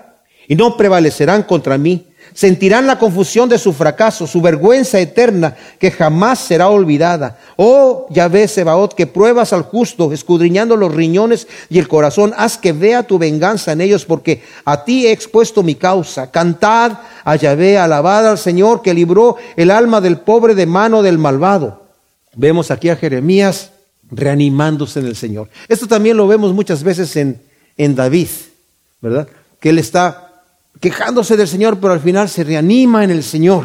[0.48, 2.06] y no prevalecerán contra mí.
[2.34, 7.38] Sentirán la confusión de su fracaso, su vergüenza eterna que jamás será olvidada.
[7.56, 12.72] Oh Yahvé Sebaot, que pruebas al justo, escudriñando los riñones y el corazón, haz que
[12.72, 16.30] vea tu venganza en ellos, porque a ti he expuesto mi causa.
[16.30, 16.92] Cantad
[17.24, 21.82] a Yahvé, alabad al Señor que libró el alma del pobre de mano del malvado.
[22.34, 23.71] Vemos aquí a Jeremías
[24.12, 25.48] reanimándose en el Señor.
[25.68, 27.40] Esto también lo vemos muchas veces en,
[27.76, 28.28] en David,
[29.00, 29.26] ¿verdad?
[29.58, 30.44] Que él está
[30.80, 33.64] quejándose del Señor, pero al final se reanima en el Señor.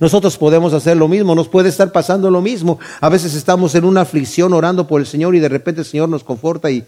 [0.00, 2.78] Nosotros podemos hacer lo mismo, nos puede estar pasando lo mismo.
[3.00, 6.08] A veces estamos en una aflicción orando por el Señor y de repente el Señor
[6.08, 6.84] nos conforta y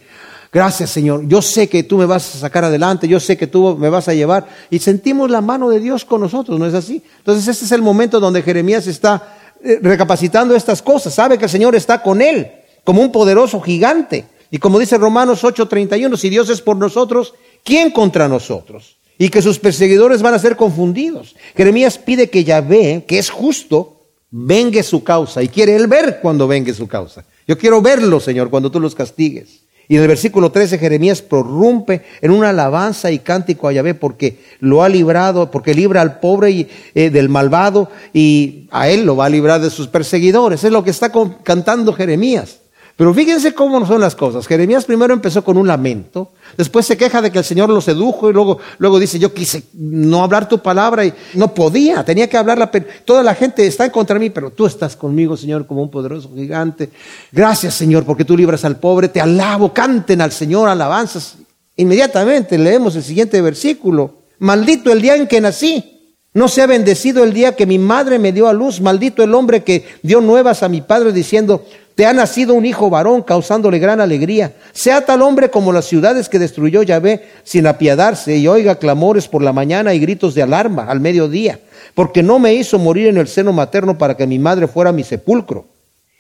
[0.50, 3.76] gracias Señor, yo sé que tú me vas a sacar adelante, yo sé que tú
[3.76, 7.02] me vas a llevar y sentimos la mano de Dios con nosotros, ¿no es así?
[7.18, 11.50] Entonces este es el momento donde Jeremías está eh, recapacitando estas cosas, sabe que el
[11.50, 12.46] Señor está con él
[12.84, 14.26] como un poderoso gigante.
[14.50, 18.98] Y como dice Romanos 8:31, si Dios es por nosotros, ¿quién contra nosotros?
[19.18, 21.36] y que sus perseguidores van a ser confundidos.
[21.56, 26.48] Jeremías pide que Yahvé, que es justo, vengue su causa y quiere él ver cuando
[26.48, 27.24] vengue su causa.
[27.46, 29.60] Yo quiero verlo, Señor, cuando tú los castigues.
[29.86, 34.40] Y en el versículo 13 Jeremías prorrumpe en una alabanza y cántico a Yahvé porque
[34.58, 39.14] lo ha librado, porque libra al pobre y, eh, del malvado y a él lo
[39.14, 40.64] va a librar de sus perseguidores.
[40.64, 42.60] Es lo que está cantando Jeremías.
[42.96, 44.46] Pero fíjense cómo son las cosas.
[44.46, 48.30] Jeremías primero empezó con un lamento, después se queja de que el Señor lo sedujo
[48.30, 52.36] y luego, luego dice, yo quise no hablar tu palabra y no podía, tenía que
[52.36, 52.70] hablarla.
[53.04, 55.90] Toda la gente está en contra de mí, pero tú estás conmigo, Señor, como un
[55.90, 56.90] poderoso gigante.
[57.32, 61.36] Gracias, Señor, porque tú libras al pobre, te alabo, canten al Señor alabanzas.
[61.76, 64.18] Inmediatamente leemos el siguiente versículo.
[64.38, 65.90] Maldito el día en que nací.
[66.32, 68.80] No sea bendecido el día que mi madre me dio a luz.
[68.80, 72.90] Maldito el hombre que dio nuevas a mi padre diciendo, te ha nacido un hijo
[72.90, 74.54] varón, causándole gran alegría.
[74.72, 79.42] Sea tal hombre como las ciudades que destruyó Yahvé sin apiadarse y oiga clamores por
[79.42, 81.60] la mañana y gritos de alarma al mediodía,
[81.94, 85.04] porque no me hizo morir en el seno materno para que mi madre fuera mi
[85.04, 85.66] sepulcro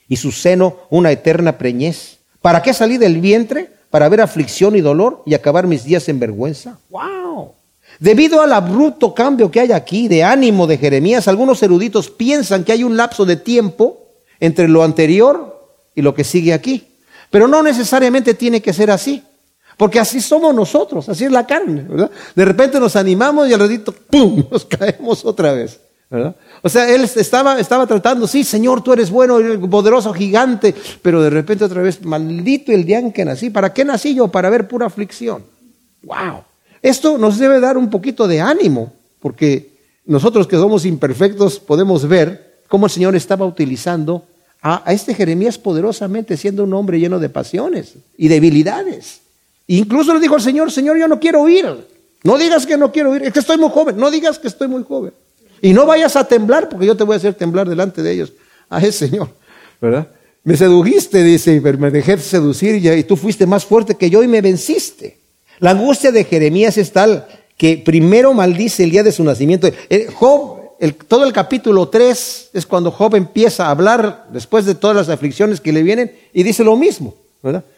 [0.08, 2.18] y su seno una eterna preñez.
[2.40, 3.70] ¿Para qué salí del vientre?
[3.90, 6.78] Para ver aflicción y dolor y acabar mis días en vergüenza.
[6.90, 7.52] ¡Wow!
[7.98, 12.72] Debido al abrupto cambio que hay aquí de ánimo de Jeremías, algunos eruditos piensan que
[12.72, 14.04] hay un lapso de tiempo
[14.40, 15.53] entre lo anterior
[15.94, 16.86] y lo que sigue aquí.
[17.30, 19.22] Pero no necesariamente tiene que ser así,
[19.76, 21.84] porque así somos nosotros, así es la carne.
[22.34, 25.80] De repente nos animamos y al ratito, ¡pum!, nos caemos otra vez.
[26.62, 31.30] O sea, él estaba, estaba tratando, sí, Señor, tú eres bueno, poderoso, gigante, pero de
[31.30, 33.50] repente otra vez, maldito el día en que nací.
[33.50, 34.28] ¿Para qué nací yo?
[34.28, 35.44] Para ver pura aflicción.
[36.02, 36.44] ¡Wow!
[36.82, 39.72] Esto nos debe dar un poquito de ánimo, porque
[40.04, 44.24] nosotros que somos imperfectos podemos ver cómo el Señor estaba utilizando
[44.66, 49.20] a, este Jeremías poderosamente siendo un hombre lleno de pasiones y debilidades.
[49.66, 51.66] Incluso le dijo al Señor, Señor, yo no quiero oír.
[52.22, 53.98] No digas que no quiero oír, es que estoy muy joven.
[53.98, 55.12] No digas que estoy muy joven.
[55.60, 58.32] Y no vayas a temblar, porque yo te voy a hacer temblar delante de ellos.
[58.70, 59.28] Ay, Señor,
[59.82, 60.08] ¿verdad?
[60.44, 64.28] Me sedujiste, dice, y me dejé seducir y, tú fuiste más fuerte que yo y
[64.28, 65.18] me venciste.
[65.58, 67.26] La angustia de Jeremías es tal
[67.58, 69.68] que primero maldice el día de su nacimiento.
[69.90, 70.08] Eh,
[71.08, 75.60] Todo el capítulo 3 es cuando Job empieza a hablar después de todas las aflicciones
[75.60, 77.14] que le vienen y dice lo mismo.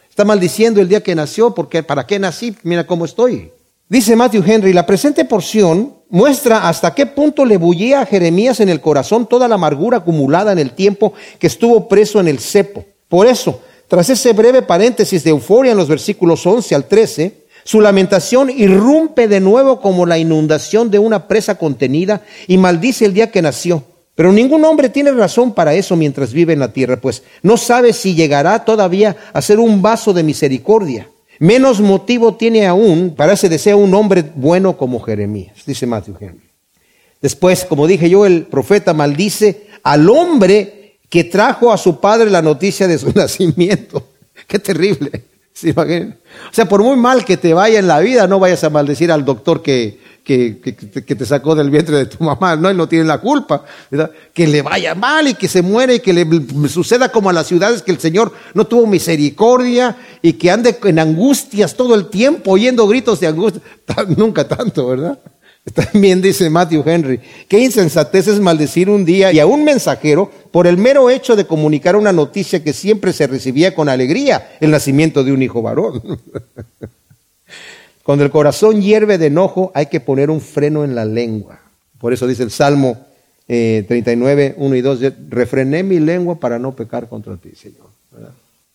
[0.09, 2.55] Está maldiciendo el día que nació porque ¿para qué nací?
[2.63, 3.51] Mira cómo estoy.
[3.89, 8.69] Dice Matthew Henry, la presente porción muestra hasta qué punto le bullía a Jeremías en
[8.69, 12.83] el corazón toda la amargura acumulada en el tiempo que estuvo preso en el cepo.
[13.07, 17.81] Por eso, tras ese breve paréntesis de euforia en los versículos 11 al 13, su
[17.81, 23.29] lamentación irrumpe de nuevo como la inundación de una presa contenida y maldice el día
[23.29, 23.83] que nació.
[24.15, 27.91] Pero ningún hombre tiene razón para eso mientras vive en la tierra, pues no sabe
[27.91, 31.09] si llegará todavía a ser un vaso de misericordia.
[31.39, 36.49] Menos motivo tiene aún para ese deseo un hombre bueno como Jeremías, dice Matthew Henry.
[37.21, 42.41] Después, como dije yo, el profeta maldice al hombre que trajo a su padre la
[42.41, 44.07] noticia de su nacimiento.
[44.47, 45.36] Qué terrible.
[46.51, 49.11] O sea, por muy mal que te vaya en la vida, no vayas a maldecir
[49.11, 53.05] al doctor que, que, te sacó del vientre de tu mamá, no, él no tiene
[53.05, 53.63] la culpa,
[54.33, 57.47] Que le vaya mal y que se muere y que le suceda como a las
[57.47, 62.51] ciudades que el Señor no tuvo misericordia y que ande en angustias todo el tiempo,
[62.51, 63.61] oyendo gritos de angustia,
[64.17, 65.17] nunca tanto, ¿verdad?
[65.73, 70.65] También dice Matthew Henry, qué insensatez es maldecir un día y a un mensajero por
[70.67, 75.23] el mero hecho de comunicar una noticia que siempre se recibía con alegría, el nacimiento
[75.23, 76.01] de un hijo varón.
[78.03, 81.59] Cuando el corazón hierve de enojo hay que poner un freno en la lengua.
[81.99, 83.05] Por eso dice el Salmo
[83.49, 84.99] eh, 39, 1 y 2,
[85.29, 87.87] refrené mi lengua para no pecar contra ti, Señor.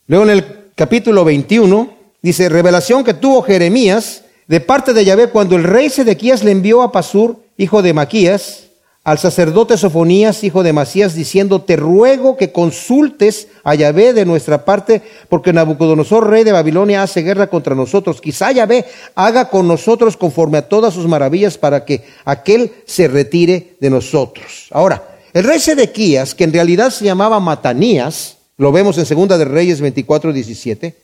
[0.07, 4.21] Luego en el capítulo 21 dice, revelación que tuvo Jeremías
[4.52, 8.64] de parte de Yahvé cuando el rey Sedequías le envió a Pasur, hijo de Maquías,
[9.02, 14.66] al sacerdote Sofonías, hijo de Masías, diciendo, te ruego que consultes a Yahvé de nuestra
[14.66, 18.20] parte, porque Nabucodonosor, rey de Babilonia, hace guerra contra nosotros.
[18.20, 18.84] Quizá Yahvé
[19.14, 24.66] haga con nosotros conforme a todas sus maravillas para que aquel se retire de nosotros.
[24.70, 29.46] Ahora, el rey Sedequías, que en realidad se llamaba Matanías, lo vemos en Segunda de
[29.46, 30.94] Reyes 24, 17,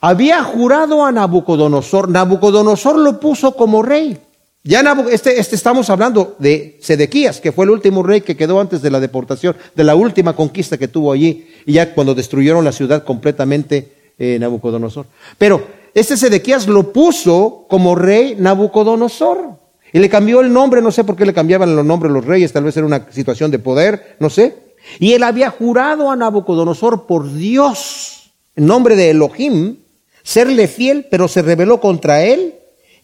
[0.00, 4.18] había jurado a Nabucodonosor, Nabucodonosor lo puso como rey.
[4.66, 4.80] Ya
[5.12, 8.90] este, este, estamos hablando de Sedequías, que fue el último rey que quedó antes de
[8.90, 13.04] la deportación, de la última conquista que tuvo allí, y ya cuando destruyeron la ciudad
[13.04, 15.06] completamente eh, Nabucodonosor.
[15.38, 19.66] Pero este Sedequías lo puso como rey Nabucodonosor.
[19.92, 22.52] Y le cambió el nombre, no sé por qué le cambiaban los nombres los reyes,
[22.52, 24.56] tal vez era una situación de poder, no sé.
[24.98, 29.76] Y él había jurado a Nabucodonosor por Dios, en nombre de Elohim,
[30.26, 32.54] serle fiel, pero se rebeló contra él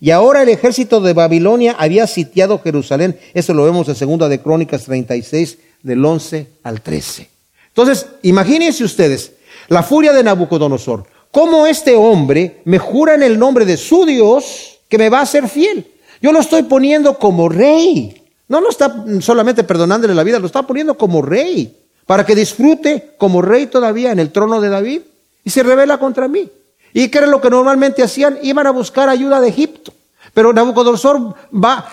[0.01, 3.17] y ahora el ejército de Babilonia había sitiado Jerusalén.
[3.35, 7.29] Eso lo vemos en segunda de Crónicas 36, del 11 al 13.
[7.69, 9.35] Entonces, imagínense ustedes
[9.69, 11.05] la furia de Nabucodonosor.
[11.31, 15.27] Cómo este hombre me jura en el nombre de su Dios que me va a
[15.27, 15.87] ser fiel.
[16.21, 18.21] Yo lo estoy poniendo como rey.
[18.49, 21.79] No lo está solamente perdonándole la vida, lo está poniendo como rey.
[22.05, 25.03] Para que disfrute como rey todavía en el trono de David.
[25.45, 26.51] Y se revela contra mí.
[26.93, 28.39] ¿Y qué era lo que normalmente hacían?
[28.43, 29.93] Iban a buscar ayuda de Egipto.
[30.35, 31.89] Pero Nabucodonosor va,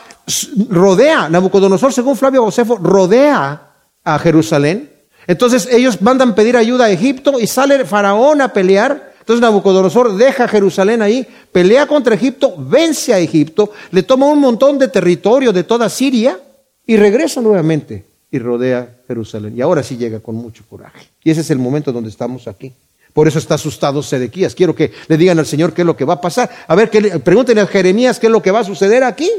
[0.69, 3.61] rodea, Nabucodonosor, según Flavio Josefo, rodea
[4.03, 4.89] a Jerusalén.
[5.27, 9.13] Entonces ellos mandan pedir ayuda a Egipto y sale Faraón a pelear.
[9.19, 14.79] Entonces Nabucodonosor deja Jerusalén ahí, pelea contra Egipto, vence a Egipto, le toma un montón
[14.79, 16.39] de territorio de toda Siria
[16.85, 19.55] y regresa nuevamente y rodea Jerusalén.
[19.55, 21.07] Y ahora sí llega con mucho coraje.
[21.23, 22.73] Y ese es el momento donde estamos aquí.
[23.13, 24.55] Por eso está asustado Sedequías.
[24.55, 26.49] Quiero que le digan al Señor qué es lo que va a pasar.
[26.67, 26.89] A ver,
[27.23, 29.29] pregúntenle a Jeremías qué es lo que va a suceder aquí.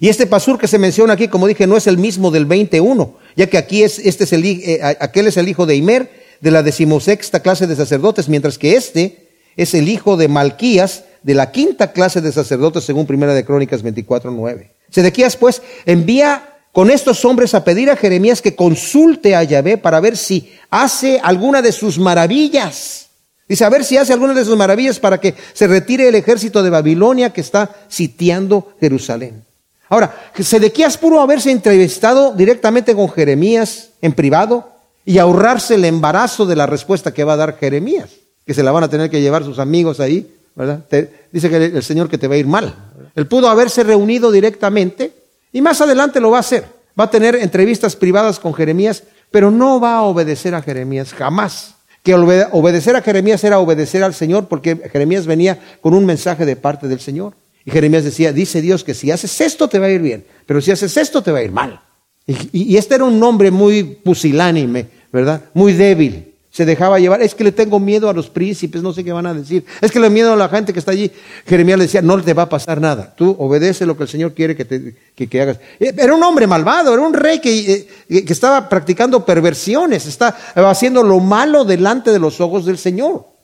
[0.00, 3.16] Y este pasur que se menciona aquí, como dije, no es el mismo del 21,
[3.36, 6.50] ya que aquí es, este es el, eh, aquel es el hijo de Imer, de
[6.50, 11.50] la decimosexta clase de sacerdotes, mientras que este es el hijo de Malquías, de la
[11.50, 14.70] quinta clase de sacerdotes, según Primera de Crónicas 24, 9.
[14.90, 19.98] Sedequías, pues, envía con estos hombres a pedir a Jeremías que consulte a Yahvé para
[19.98, 23.06] ver si hace alguna de sus maravillas.
[23.48, 26.62] Dice, a ver si hace alguna de sus maravillas para que se retire el ejército
[26.62, 29.42] de Babilonia que está sitiando Jerusalén.
[29.88, 34.70] Ahora, Sedequías pudo haberse entrevistado directamente con Jeremías en privado
[35.06, 38.10] y ahorrarse el embarazo de la respuesta que va a dar Jeremías,
[38.44, 40.84] que se la van a tener que llevar sus amigos ahí, ¿verdad?
[41.32, 42.74] dice que el Señor que te va a ir mal.
[43.14, 46.64] Él pudo haberse reunido directamente y más adelante lo va a hacer.
[46.98, 51.74] Va a tener entrevistas privadas con Jeremías, pero no va a obedecer a Jeremías jamás.
[52.02, 56.56] Que obedecer a Jeremías era obedecer al Señor porque Jeremías venía con un mensaje de
[56.56, 57.34] parte del Señor.
[57.64, 60.60] Y Jeremías decía, dice Dios que si haces esto te va a ir bien, pero
[60.60, 61.80] si haces esto te va a ir mal.
[62.26, 65.42] Y, este era un hombre muy pusilánime, ¿verdad?
[65.54, 66.25] Muy débil
[66.56, 67.20] se dejaba llevar.
[67.20, 69.66] Es que le tengo miedo a los príncipes, no sé qué van a decir.
[69.82, 71.12] Es que le miedo a la gente que está allí.
[71.46, 73.14] Jeremías le decía, no te va a pasar nada.
[73.14, 75.58] Tú obedece lo que el Señor quiere que, te, que, hagas.
[75.78, 80.34] Eh, era un hombre malvado, era un rey que, eh, que estaba practicando perversiones, está
[80.54, 83.35] haciendo lo malo delante de los ojos del Señor.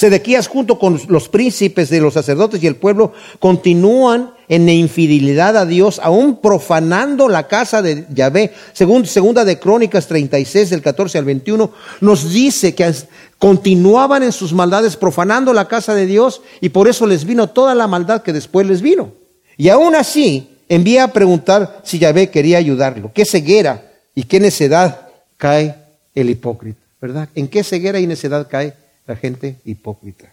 [0.00, 5.66] Sedequías junto con los príncipes de los sacerdotes y el pueblo continúan en infidelidad a
[5.66, 8.50] Dios, aún profanando la casa de Yahvé.
[8.72, 12.90] Segunda de Crónicas 36 del 14 al 21 nos dice que
[13.38, 17.74] continuaban en sus maldades profanando la casa de Dios y por eso les vino toda
[17.74, 19.12] la maldad que después les vino.
[19.58, 23.12] Y aún así envía a preguntar si Yahvé quería ayudarlo.
[23.12, 23.82] ¿Qué ceguera
[24.14, 25.74] y qué necedad cae
[26.14, 26.80] el hipócrita?
[27.02, 27.28] ¿Verdad?
[27.34, 28.79] ¿En qué ceguera y necedad cae
[29.10, 30.32] la gente hipócrita.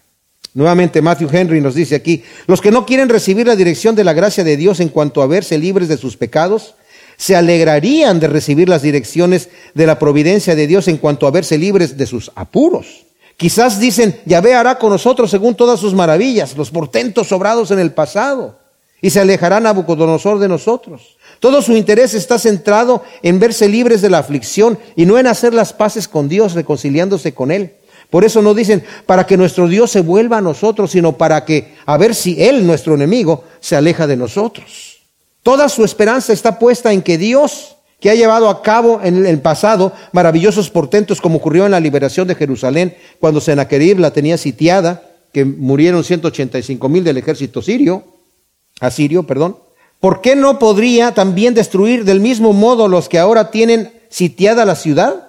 [0.54, 4.12] Nuevamente Matthew Henry nos dice aquí, los que no quieren recibir la dirección de la
[4.12, 6.76] gracia de Dios en cuanto a verse libres de sus pecados,
[7.16, 11.58] se alegrarían de recibir las direcciones de la providencia de Dios en cuanto a verse
[11.58, 13.04] libres de sus apuros.
[13.36, 17.90] Quizás dicen, Yahvé hará con nosotros según todas sus maravillas, los portentos sobrados en el
[17.90, 18.58] pasado,
[19.02, 21.16] y se alejarán a Bucodonosor de nosotros.
[21.40, 25.52] Todo su interés está centrado en verse libres de la aflicción y no en hacer
[25.52, 27.74] las paces con Dios, reconciliándose con Él.
[28.10, 31.74] Por eso no dicen para que nuestro Dios se vuelva a nosotros, sino para que,
[31.84, 34.98] a ver si Él, nuestro enemigo, se aleja de nosotros.
[35.42, 39.40] Toda su esperanza está puesta en que Dios, que ha llevado a cabo en el
[39.40, 45.02] pasado maravillosos portentos, como ocurrió en la liberación de Jerusalén, cuando Sennacherib la tenía sitiada,
[45.32, 48.04] que murieron 185 mil del ejército sirio,
[48.80, 49.56] asirio, perdón,
[50.00, 54.76] ¿Por qué no podría también destruir del mismo modo los que ahora tienen sitiada la
[54.76, 55.27] ciudad?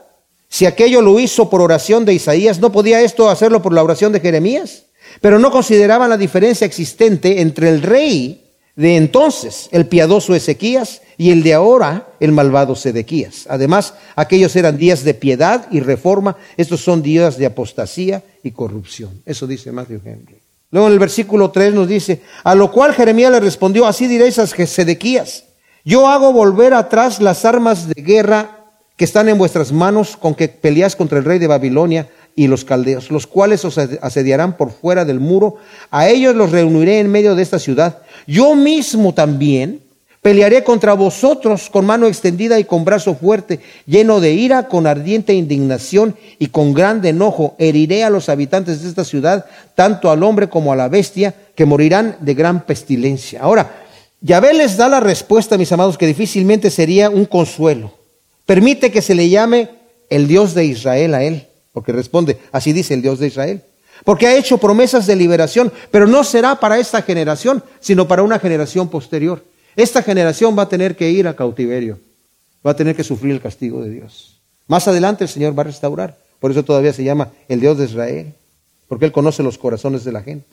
[0.50, 4.12] Si aquello lo hizo por oración de Isaías, ¿no podía esto hacerlo por la oración
[4.12, 4.86] de Jeremías?
[5.22, 8.45] Pero no consideraban la diferencia existente entre el rey
[8.76, 13.45] de entonces, el piadoso Ezequías, y el de ahora, el malvado Sedequías.
[13.50, 19.22] Además, aquellos eran días de piedad y reforma, estos son días de apostasía y corrupción.
[19.26, 20.38] Eso dice Matthew Henry.
[20.72, 24.39] Luego en el versículo 3 nos dice, a lo cual Jeremías le respondió, así diréis
[24.39, 25.43] a Sedequías,
[25.84, 28.59] yo hago volver atrás las armas de guerra
[29.00, 32.66] que están en vuestras manos con que peleáis contra el rey de Babilonia y los
[32.66, 35.56] caldeos, los cuales os asediarán por fuera del muro.
[35.89, 38.00] A ellos los reuniré en medio de esta ciudad.
[38.28, 39.80] Yo mismo también
[40.22, 45.34] pelearé contra vosotros con mano extendida y con brazo fuerte, lleno de ira, con ardiente
[45.34, 47.56] indignación y con grande enojo.
[47.58, 49.45] Heriré a los habitantes de esta ciudad,
[49.76, 53.39] tanto al hombre como a la bestia, que morirán de gran pestilencia.
[53.43, 53.86] Ahora,
[54.20, 57.99] Yahvé les da la respuesta, mis amados, que difícilmente sería un consuelo.
[58.50, 59.70] Permite que se le llame
[60.10, 61.45] el Dios de Israel a él.
[61.72, 63.62] Porque responde, así dice el Dios de Israel.
[64.04, 68.39] Porque ha hecho promesas de liberación, pero no será para esta generación, sino para una
[68.39, 69.45] generación posterior.
[69.76, 72.00] Esta generación va a tener que ir a cautiverio,
[72.66, 74.41] va a tener que sufrir el castigo de Dios.
[74.66, 76.18] Más adelante el Señor va a restaurar.
[76.39, 78.34] Por eso todavía se llama el Dios de Israel,
[78.88, 80.47] porque Él conoce los corazones de la gente.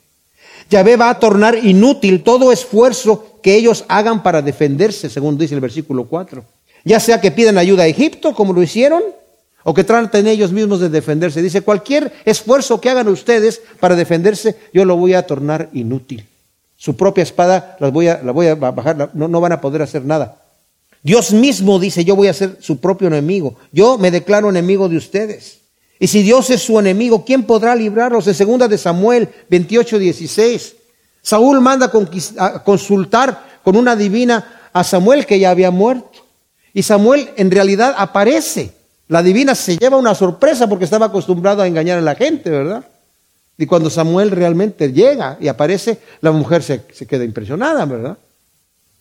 [0.69, 5.63] Yahvé va a tornar inútil todo esfuerzo que ellos hagan para defenderse, según dice el
[5.63, 6.56] versículo 4.
[6.87, 9.03] Ya sea que pidan ayuda a Egipto, como lo hicieron,
[9.65, 11.43] o que traten ellos mismos de defenderse.
[11.43, 16.25] Dice, cualquier esfuerzo que hagan ustedes para defenderse, yo lo voy a tornar inútil.
[16.77, 19.83] Su propia espada las voy a, la voy a bajar, no, no van a poder
[19.83, 20.41] hacer nada.
[21.03, 23.57] Dios mismo dice, yo voy a ser su propio enemigo.
[23.73, 25.59] Yo me declaro enemigo de ustedes.
[25.99, 28.29] Y si Dios es su enemigo, ¿quién podrá librarlos?
[28.29, 30.77] En segunda de Samuel 28, 16.
[31.21, 31.91] Saúl manda
[32.39, 36.26] a consultar con una divina a Samuel que ya había muerto.
[36.77, 38.77] Y Samuel en realidad aparece
[39.09, 42.85] la divina se lleva una sorpresa porque estaba acostumbrado a engañar a la gente, ¿verdad?
[43.57, 48.19] Y cuando Samuel realmente llega y aparece, la mujer se, queda impresionada, ¿verdad?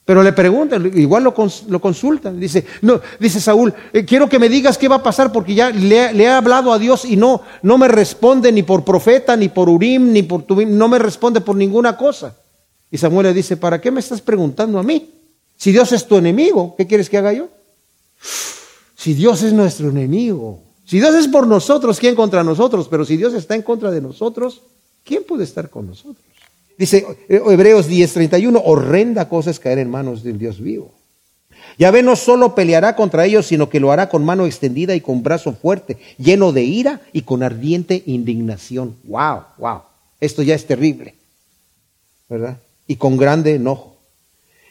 [0.05, 2.39] Pero le preguntan, igual lo, consultan.
[2.39, 5.71] Dice, no, dice Saúl, eh, quiero que me digas qué va a pasar porque ya
[5.71, 9.49] le, le, he hablado a Dios y no, no me responde ni por profeta, ni
[9.49, 12.36] por Urim, ni por Tubim, no me responde por ninguna cosa.
[12.91, 15.11] Y Samuel le dice, ¿para qué me estás preguntando a mí?
[15.57, 17.49] Si Dios es tu enemigo, ¿qué quieres que haga yo?
[18.95, 22.88] Si Dios es nuestro enemigo, si Dios es por nosotros, ¿quién contra nosotros?
[22.89, 24.61] Pero si Dios está en contra de nosotros,
[25.03, 26.23] ¿quién puede estar con nosotros?
[26.78, 30.91] Dice eh, Hebreos 10:31, horrenda cosa es caer en manos del Dios vivo.
[31.78, 35.23] Yahvé no solo peleará contra ellos, sino que lo hará con mano extendida y con
[35.23, 38.95] brazo fuerte, lleno de ira y con ardiente indignación.
[39.03, 39.82] Wow, wow.
[40.19, 41.15] Esto ya es terrible.
[42.30, 42.57] ¿Verdad?
[42.88, 43.95] Y con grande enojo.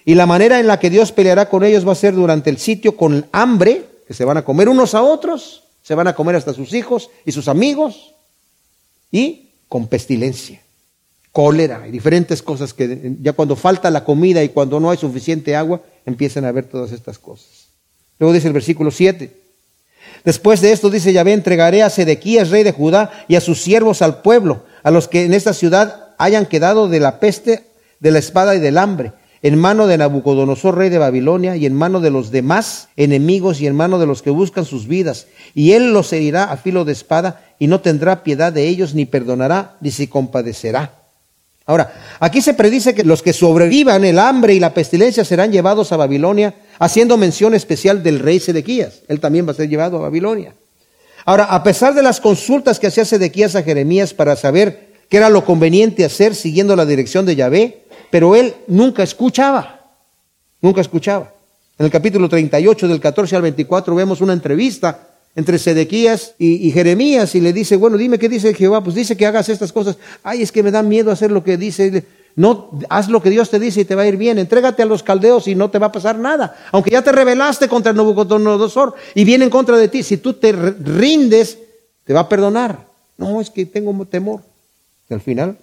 [0.04, 2.58] Y la manera en la que Dios peleará con ellos va a ser durante el
[2.58, 6.36] sitio con hambre que se van a comer unos a otros, se van a comer
[6.36, 8.14] hasta sus hijos y sus amigos,
[9.10, 10.60] y con pestilencia,
[11.32, 15.56] cólera y diferentes cosas que ya cuando falta la comida y cuando no hay suficiente
[15.56, 17.68] agua, empiezan a ver todas estas cosas.
[18.18, 19.40] Luego dice el versículo 7.
[20.22, 24.02] Después de esto dice Yahvé, entregaré a Sedequías, rey de Judá, y a sus siervos
[24.02, 27.64] al pueblo, a los que en esta ciudad hayan quedado de la peste,
[28.00, 29.12] de la espada y del hambre
[29.44, 33.66] en mano de Nabucodonosor, rey de Babilonia, y en mano de los demás enemigos, y
[33.66, 35.26] en mano de los que buscan sus vidas.
[35.54, 39.04] Y él los herirá a filo de espada, y no tendrá piedad de ellos, ni
[39.04, 40.94] perdonará, ni se compadecerá.
[41.66, 45.92] Ahora, aquí se predice que los que sobrevivan el hambre y la pestilencia serán llevados
[45.92, 49.02] a Babilonia, haciendo mención especial del rey Sedequías.
[49.08, 50.54] Él también va a ser llevado a Babilonia.
[51.26, 55.28] Ahora, a pesar de las consultas que hacía Sedequías a Jeremías para saber qué era
[55.28, 57.83] lo conveniente hacer siguiendo la dirección de Yahvé,
[58.14, 59.90] pero él nunca escuchaba,
[60.60, 61.32] nunca escuchaba.
[61.76, 67.34] En el capítulo 38 del 14 al 24 vemos una entrevista entre Sedequías y, Jeremías
[67.34, 69.96] y le dice, bueno, dime qué dice Jehová, pues dice que hagas estas cosas.
[70.22, 72.04] Ay, es que me da miedo hacer lo que dice.
[72.36, 74.38] No, haz lo que Dios te dice y te va a ir bien.
[74.38, 76.56] Entrégate a los caldeos y no te va a pasar nada.
[76.70, 80.52] Aunque ya te rebelaste contra Nabucodonosor y viene en contra de ti, si tú te
[80.52, 81.58] rindes,
[82.04, 82.86] te va a perdonar.
[83.16, 84.42] No, es que tengo temor.
[85.10, 85.58] Y al final,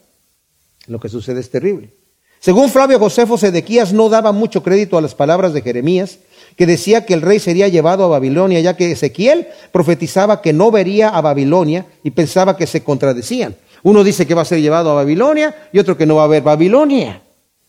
[0.87, 2.00] lo que sucede es terrible.
[2.41, 6.17] Según Flavio Josefo, Sedequías no daba mucho crédito a las palabras de Jeremías,
[6.55, 10.71] que decía que el rey sería llevado a Babilonia, ya que Ezequiel profetizaba que no
[10.71, 13.55] vería a Babilonia y pensaba que se contradecían.
[13.83, 16.25] Uno dice que va a ser llevado a Babilonia y otro que no va a
[16.25, 17.21] haber Babilonia.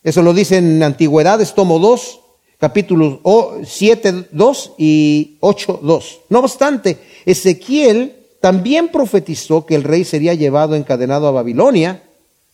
[0.03, 2.21] Eso lo dice en Antigüedades, tomo 2,
[2.57, 3.19] capítulos
[3.67, 6.21] 7, 2 y 8, 2.
[6.31, 6.97] No obstante,
[7.27, 12.05] Ezequiel también profetizó que el rey sería llevado encadenado a Babilonia,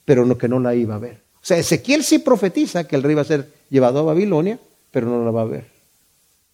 [0.05, 1.28] pero que no la iba a ver.
[1.49, 4.59] Sea, Ezequiel sí profetiza que el rey va a ser llevado a Babilonia,
[4.91, 5.65] pero no la va a ver.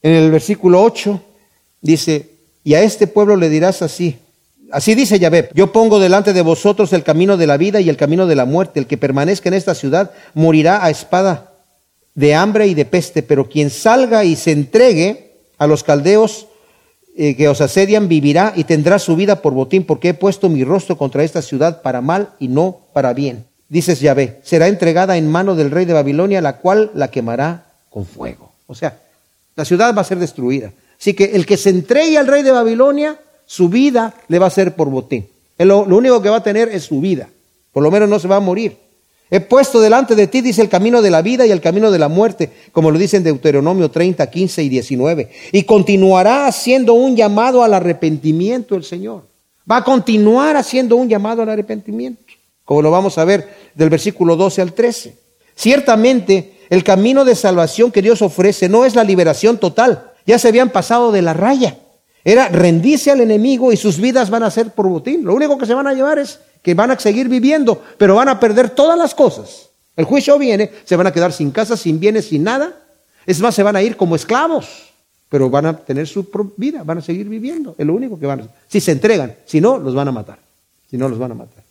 [0.01, 1.21] En el versículo 8
[1.81, 2.31] dice,
[2.63, 4.19] y a este pueblo le dirás así,
[4.71, 7.97] así dice Yahvé, yo pongo delante de vosotros el camino de la vida y el
[7.97, 11.55] camino de la muerte, el que permanezca en esta ciudad morirá a espada
[12.15, 16.47] de hambre y de peste, pero quien salga y se entregue a los caldeos
[17.17, 20.63] eh, que os asedian vivirá y tendrá su vida por botín, porque he puesto mi
[20.63, 23.47] rostro contra esta ciudad para mal y no para bien.
[23.69, 28.07] Dices Yahvé, será entregada en mano del rey de Babilonia, la cual la quemará con
[28.07, 28.53] fuego.
[28.67, 29.01] O sea,
[29.57, 30.73] la ciudad va a ser destruida.
[30.99, 34.51] Así que el que se entregue al rey de Babilonia, su vida le va a
[34.51, 35.29] ser por botín.
[35.59, 37.29] Lo, lo único que va a tener es su vida.
[37.73, 38.77] Por lo menos no se va a morir.
[39.31, 41.99] He puesto delante de ti, dice el camino de la vida y el camino de
[41.99, 45.31] la muerte, como lo dice en Deuteronomio 30, 15 y 19.
[45.53, 49.23] Y continuará haciendo un llamado al arrepentimiento el Señor.
[49.71, 52.23] Va a continuar haciendo un llamado al arrepentimiento,
[52.65, 55.17] como lo vamos a ver del versículo 12 al 13.
[55.55, 60.13] Ciertamente, el camino de salvación que Dios ofrece no es la liberación total.
[60.27, 61.79] Ya se habían pasado de la raya.
[62.25, 65.25] Era rendirse al enemigo y sus vidas van a ser por botín.
[65.25, 68.31] Lo único que se van a llevar es que van a seguir viviendo, pero van
[68.31, 69.69] a perder todas las cosas.
[69.97, 72.73] El juicio viene, se van a quedar sin casa, sin bienes, sin nada.
[73.27, 74.67] Es más, se van a ir como esclavos,
[75.29, 77.75] pero van a tener su vida, van a seguir viviendo.
[77.77, 78.55] Es lo único que van a hacer.
[78.67, 80.39] Si se entregan, si no, los van a matar.
[80.91, 81.64] Si no, los van a matar.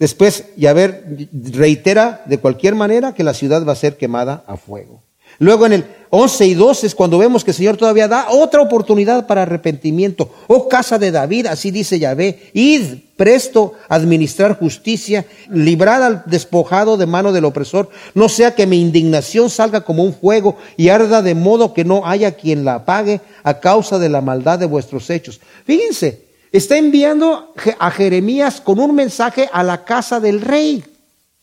[0.00, 1.04] Después, ver,
[1.52, 5.02] reitera de cualquier manera que la ciudad va a ser quemada a fuego.
[5.38, 8.62] Luego en el 11 y 12 es cuando vemos que el Señor todavía da otra
[8.62, 10.30] oportunidad para arrepentimiento.
[10.48, 16.96] Oh casa de David, así dice Yahvé, id presto a administrar justicia, librad al despojado
[16.96, 21.20] de mano del opresor, no sea que mi indignación salga como un fuego y arda
[21.20, 25.10] de modo que no haya quien la apague a causa de la maldad de vuestros
[25.10, 25.40] hechos.
[25.66, 30.84] Fíjense, está enviando a Jeremías con un mensaje a la casa del rey.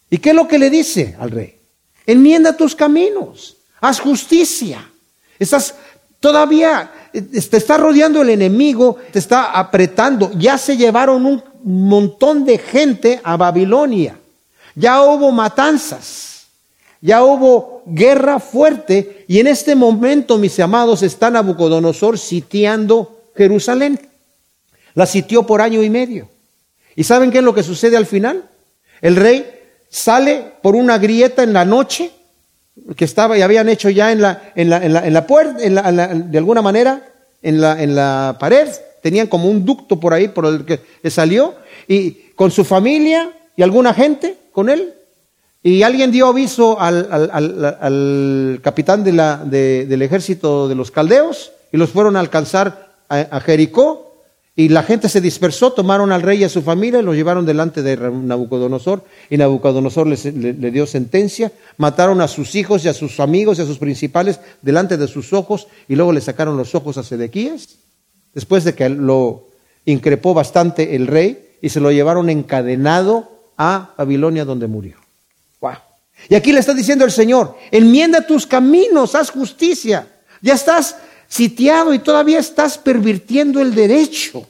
[0.10, 1.58] ¿Y qué es lo que le dice al rey?
[2.06, 3.58] Enmienda tus caminos.
[3.82, 4.90] Haz justicia.
[5.38, 5.76] Estás
[6.20, 10.32] todavía, te está rodeando el enemigo, te está apretando.
[10.34, 14.18] Ya se llevaron un montón de gente a Babilonia.
[14.76, 16.48] Ya hubo matanzas.
[17.02, 19.26] Ya hubo guerra fuerte.
[19.28, 24.00] Y en este momento, mis amados, está Nabucodonosor sitiando Jerusalén.
[24.98, 26.28] La sitió por año y medio.
[26.96, 28.50] ¿Y saben qué es lo que sucede al final?
[29.00, 29.46] El rey
[29.90, 32.10] sale por una grieta en la noche
[32.96, 36.64] que estaba y habían hecho ya en la, en la, en la, puerta, de alguna
[36.64, 38.70] manera, en la, en la pared,
[39.04, 40.82] tenían como un ducto por ahí por el que
[41.12, 41.54] salió,
[41.88, 44.96] y con su familia y alguna gente con él.
[45.62, 51.78] Y alguien dio aviso al, al, capitán de la, del ejército de los caldeos y
[51.78, 54.07] los fueron a alcanzar a Jericó
[54.60, 57.46] y la gente se dispersó, tomaron al rey y a su familia y lo llevaron
[57.46, 59.04] delante de Nabucodonosor.
[59.30, 61.52] Y Nabucodonosor le, dio sentencia.
[61.78, 65.32] Mataron a sus hijos y a sus amigos y a sus principales delante de sus
[65.32, 65.68] ojos.
[65.88, 67.76] Y luego le sacaron los ojos a Sedequías.
[68.34, 69.48] Después de que lo
[69.86, 71.60] increpó bastante el rey.
[71.62, 73.30] Y se lo llevaron encadenado
[73.60, 74.96] a Babilonia donde murió.
[75.62, 75.74] Wow.
[76.30, 80.08] Y aquí le está diciendo el Señor, enmienda tus caminos, haz justicia.
[80.42, 80.96] Ya estás
[81.28, 84.46] sitiado y todavía estás pervirtiendo el derecho.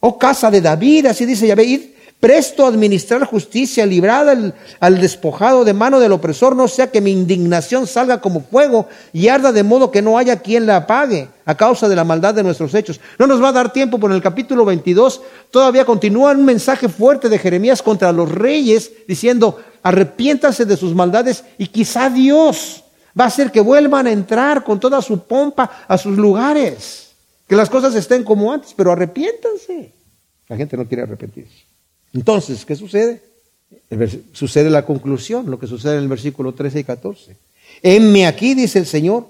[0.00, 1.80] Oh casa de David, así dice Yahvé, id
[2.22, 7.10] presto a administrar justicia, librada al, despojado de mano del opresor, no sea que mi
[7.10, 11.56] indignación salga como fuego y arda de modo que no haya quien la apague a
[11.56, 13.00] causa de la maldad de nuestros hechos.
[13.18, 15.20] No nos va a dar tiempo, pero en el capítulo 22
[15.50, 21.42] todavía continúa un mensaje fuerte de Jeremías contra los reyes, diciendo, arrepiéntase de sus maldades
[21.58, 22.84] y quizá Dios
[23.18, 27.12] Va a hacer que vuelvan a entrar con toda su pompa a sus lugares.
[27.46, 29.92] Que las cosas estén como antes, pero arrepiéntanse.
[30.48, 31.64] La gente no quiere arrepentirse.
[32.14, 33.22] Entonces, ¿qué sucede?
[34.32, 37.36] Sucede la conclusión, lo que sucede en el versículo 13 y 14.
[37.82, 39.26] Heme aquí, dice el Señor,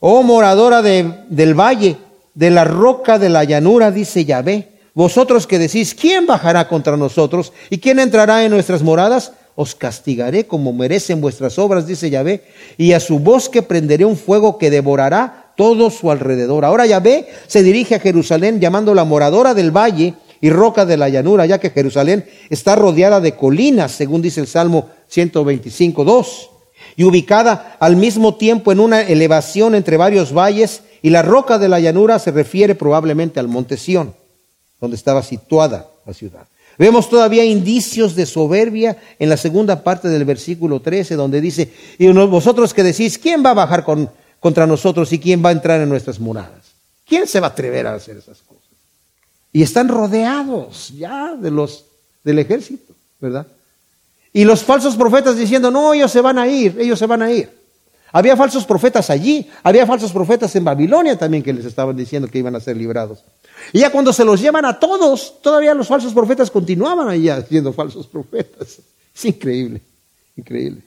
[0.00, 1.96] oh moradora del valle,
[2.34, 4.68] de la roca de la llanura, dice Yahvé.
[4.94, 7.52] Vosotros que decís, ¿quién bajará contra nosotros?
[7.70, 9.32] ¿Y quién entrará en nuestras moradas?
[9.56, 12.42] Os castigaré como merecen vuestras obras, dice Yahvé,
[12.76, 16.64] y a su bosque prenderé un fuego que devorará todo su alrededor.
[16.64, 21.46] Ahora Yahvé se dirige a Jerusalén llamándola moradora del valle y roca de la llanura,
[21.46, 26.50] ya que Jerusalén está rodeada de colinas, según dice el Salmo 125, 2,
[26.96, 31.68] y ubicada al mismo tiempo en una elevación entre varios valles, y la roca de
[31.68, 34.14] la llanura se refiere probablemente al monte Sión,
[34.80, 36.46] donde estaba situada la ciudad.
[36.78, 42.08] Vemos todavía indicios de soberbia en la segunda parte del versículo 13, donde dice, y
[42.08, 43.84] vosotros que decís, ¿quién va a bajar
[44.40, 46.74] contra nosotros y quién va a entrar en nuestras moradas?
[47.06, 48.64] ¿Quién se va a atrever a hacer esas cosas?
[49.52, 51.84] Y están rodeados ya de los
[52.24, 53.46] del ejército, ¿verdad?
[54.32, 57.30] Y los falsos profetas diciendo, no, ellos se van a ir, ellos se van a
[57.30, 57.50] ir.
[58.10, 62.38] Había falsos profetas allí, había falsos profetas en Babilonia también que les estaban diciendo que
[62.38, 63.24] iban a ser librados.
[63.72, 67.72] Y ya cuando se los llevan a todos, todavía los falsos profetas continuaban allá siendo
[67.72, 68.80] falsos profetas.
[69.14, 69.80] Es increíble,
[70.36, 70.82] increíble.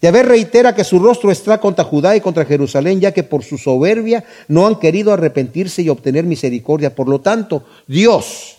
[0.00, 3.58] Yahvé reitera que su rostro está contra Judá y contra Jerusalén, ya que por su
[3.58, 6.94] soberbia no han querido arrepentirse y obtener misericordia.
[6.94, 8.58] Por lo tanto, Dios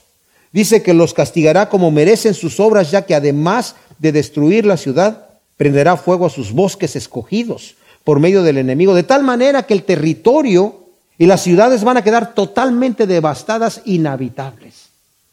[0.51, 5.29] dice que los castigará como merecen sus obras, ya que además de destruir la ciudad,
[5.55, 9.83] prenderá fuego a sus bosques escogidos por medio del enemigo, de tal manera que el
[9.83, 10.88] territorio
[11.19, 14.87] y las ciudades van a quedar totalmente devastadas, inhabitables.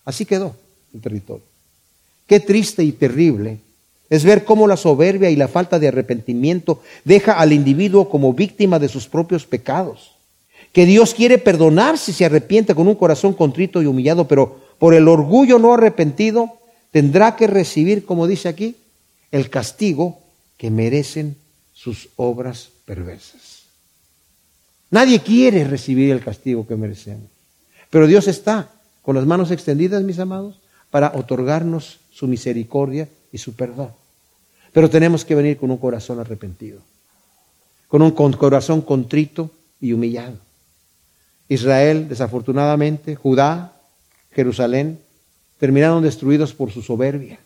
[0.05, 0.57] Así quedó
[0.93, 1.45] el territorio.
[2.27, 3.61] Qué triste y terrible
[4.11, 8.81] es ver cómo la soberbia y la falta de arrepentimiento deja al individuo como víctima
[8.81, 10.17] de sus propios pecados.
[10.73, 14.93] Que Dios quiere perdonar si se arrepiente con un corazón contrito y humillado, pero por
[14.93, 16.59] el orgullo no arrepentido
[16.91, 18.75] tendrá que recibir, como dice aquí,
[19.31, 20.19] el castigo
[20.57, 21.37] que merecen
[21.73, 23.56] sus obras perversas.
[24.91, 27.29] Nadie quiere recibir el castigo que merecemos.
[27.91, 28.71] Pero Dios está
[29.03, 30.59] con las manos extendidas, mis amados,
[30.91, 33.91] para otorgarnos su misericordia y su perdón.
[34.73, 36.81] Pero tenemos que venir con un corazón arrepentido,
[37.89, 40.37] con un corazón contrito y humillado.
[41.49, 43.73] Israel, desafortunadamente, Judá,
[44.33, 44.99] Jerusalén,
[45.59, 47.39] terminaron destruidos por su soberbia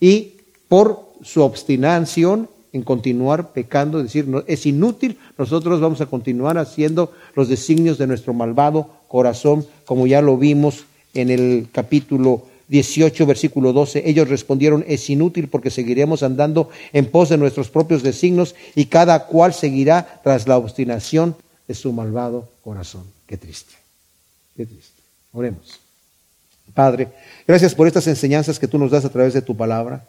[0.00, 0.34] y
[0.68, 7.48] por su obstinación en continuar pecando, decir, es inútil, nosotros vamos a continuar haciendo los
[7.48, 14.08] designios de nuestro malvado corazón, como ya lo vimos en el capítulo 18, versículo 12.
[14.08, 19.26] Ellos respondieron, es inútil porque seguiremos andando en pos de nuestros propios designios y cada
[19.26, 21.34] cual seguirá tras la obstinación
[21.66, 23.04] de su malvado corazón.
[23.26, 23.74] Qué triste,
[24.56, 25.02] qué triste.
[25.32, 25.80] Oremos.
[26.74, 27.08] Padre,
[27.46, 30.06] gracias por estas enseñanzas que tú nos das a través de tu palabra.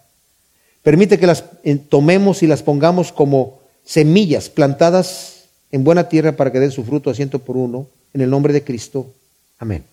[0.84, 1.44] Permite que las
[1.90, 7.10] tomemos y las pongamos como semillas plantadas en buena tierra para que den su fruto
[7.10, 7.88] a ciento por uno.
[8.14, 9.08] En el nombre de Cristo.
[9.60, 9.84] Amén.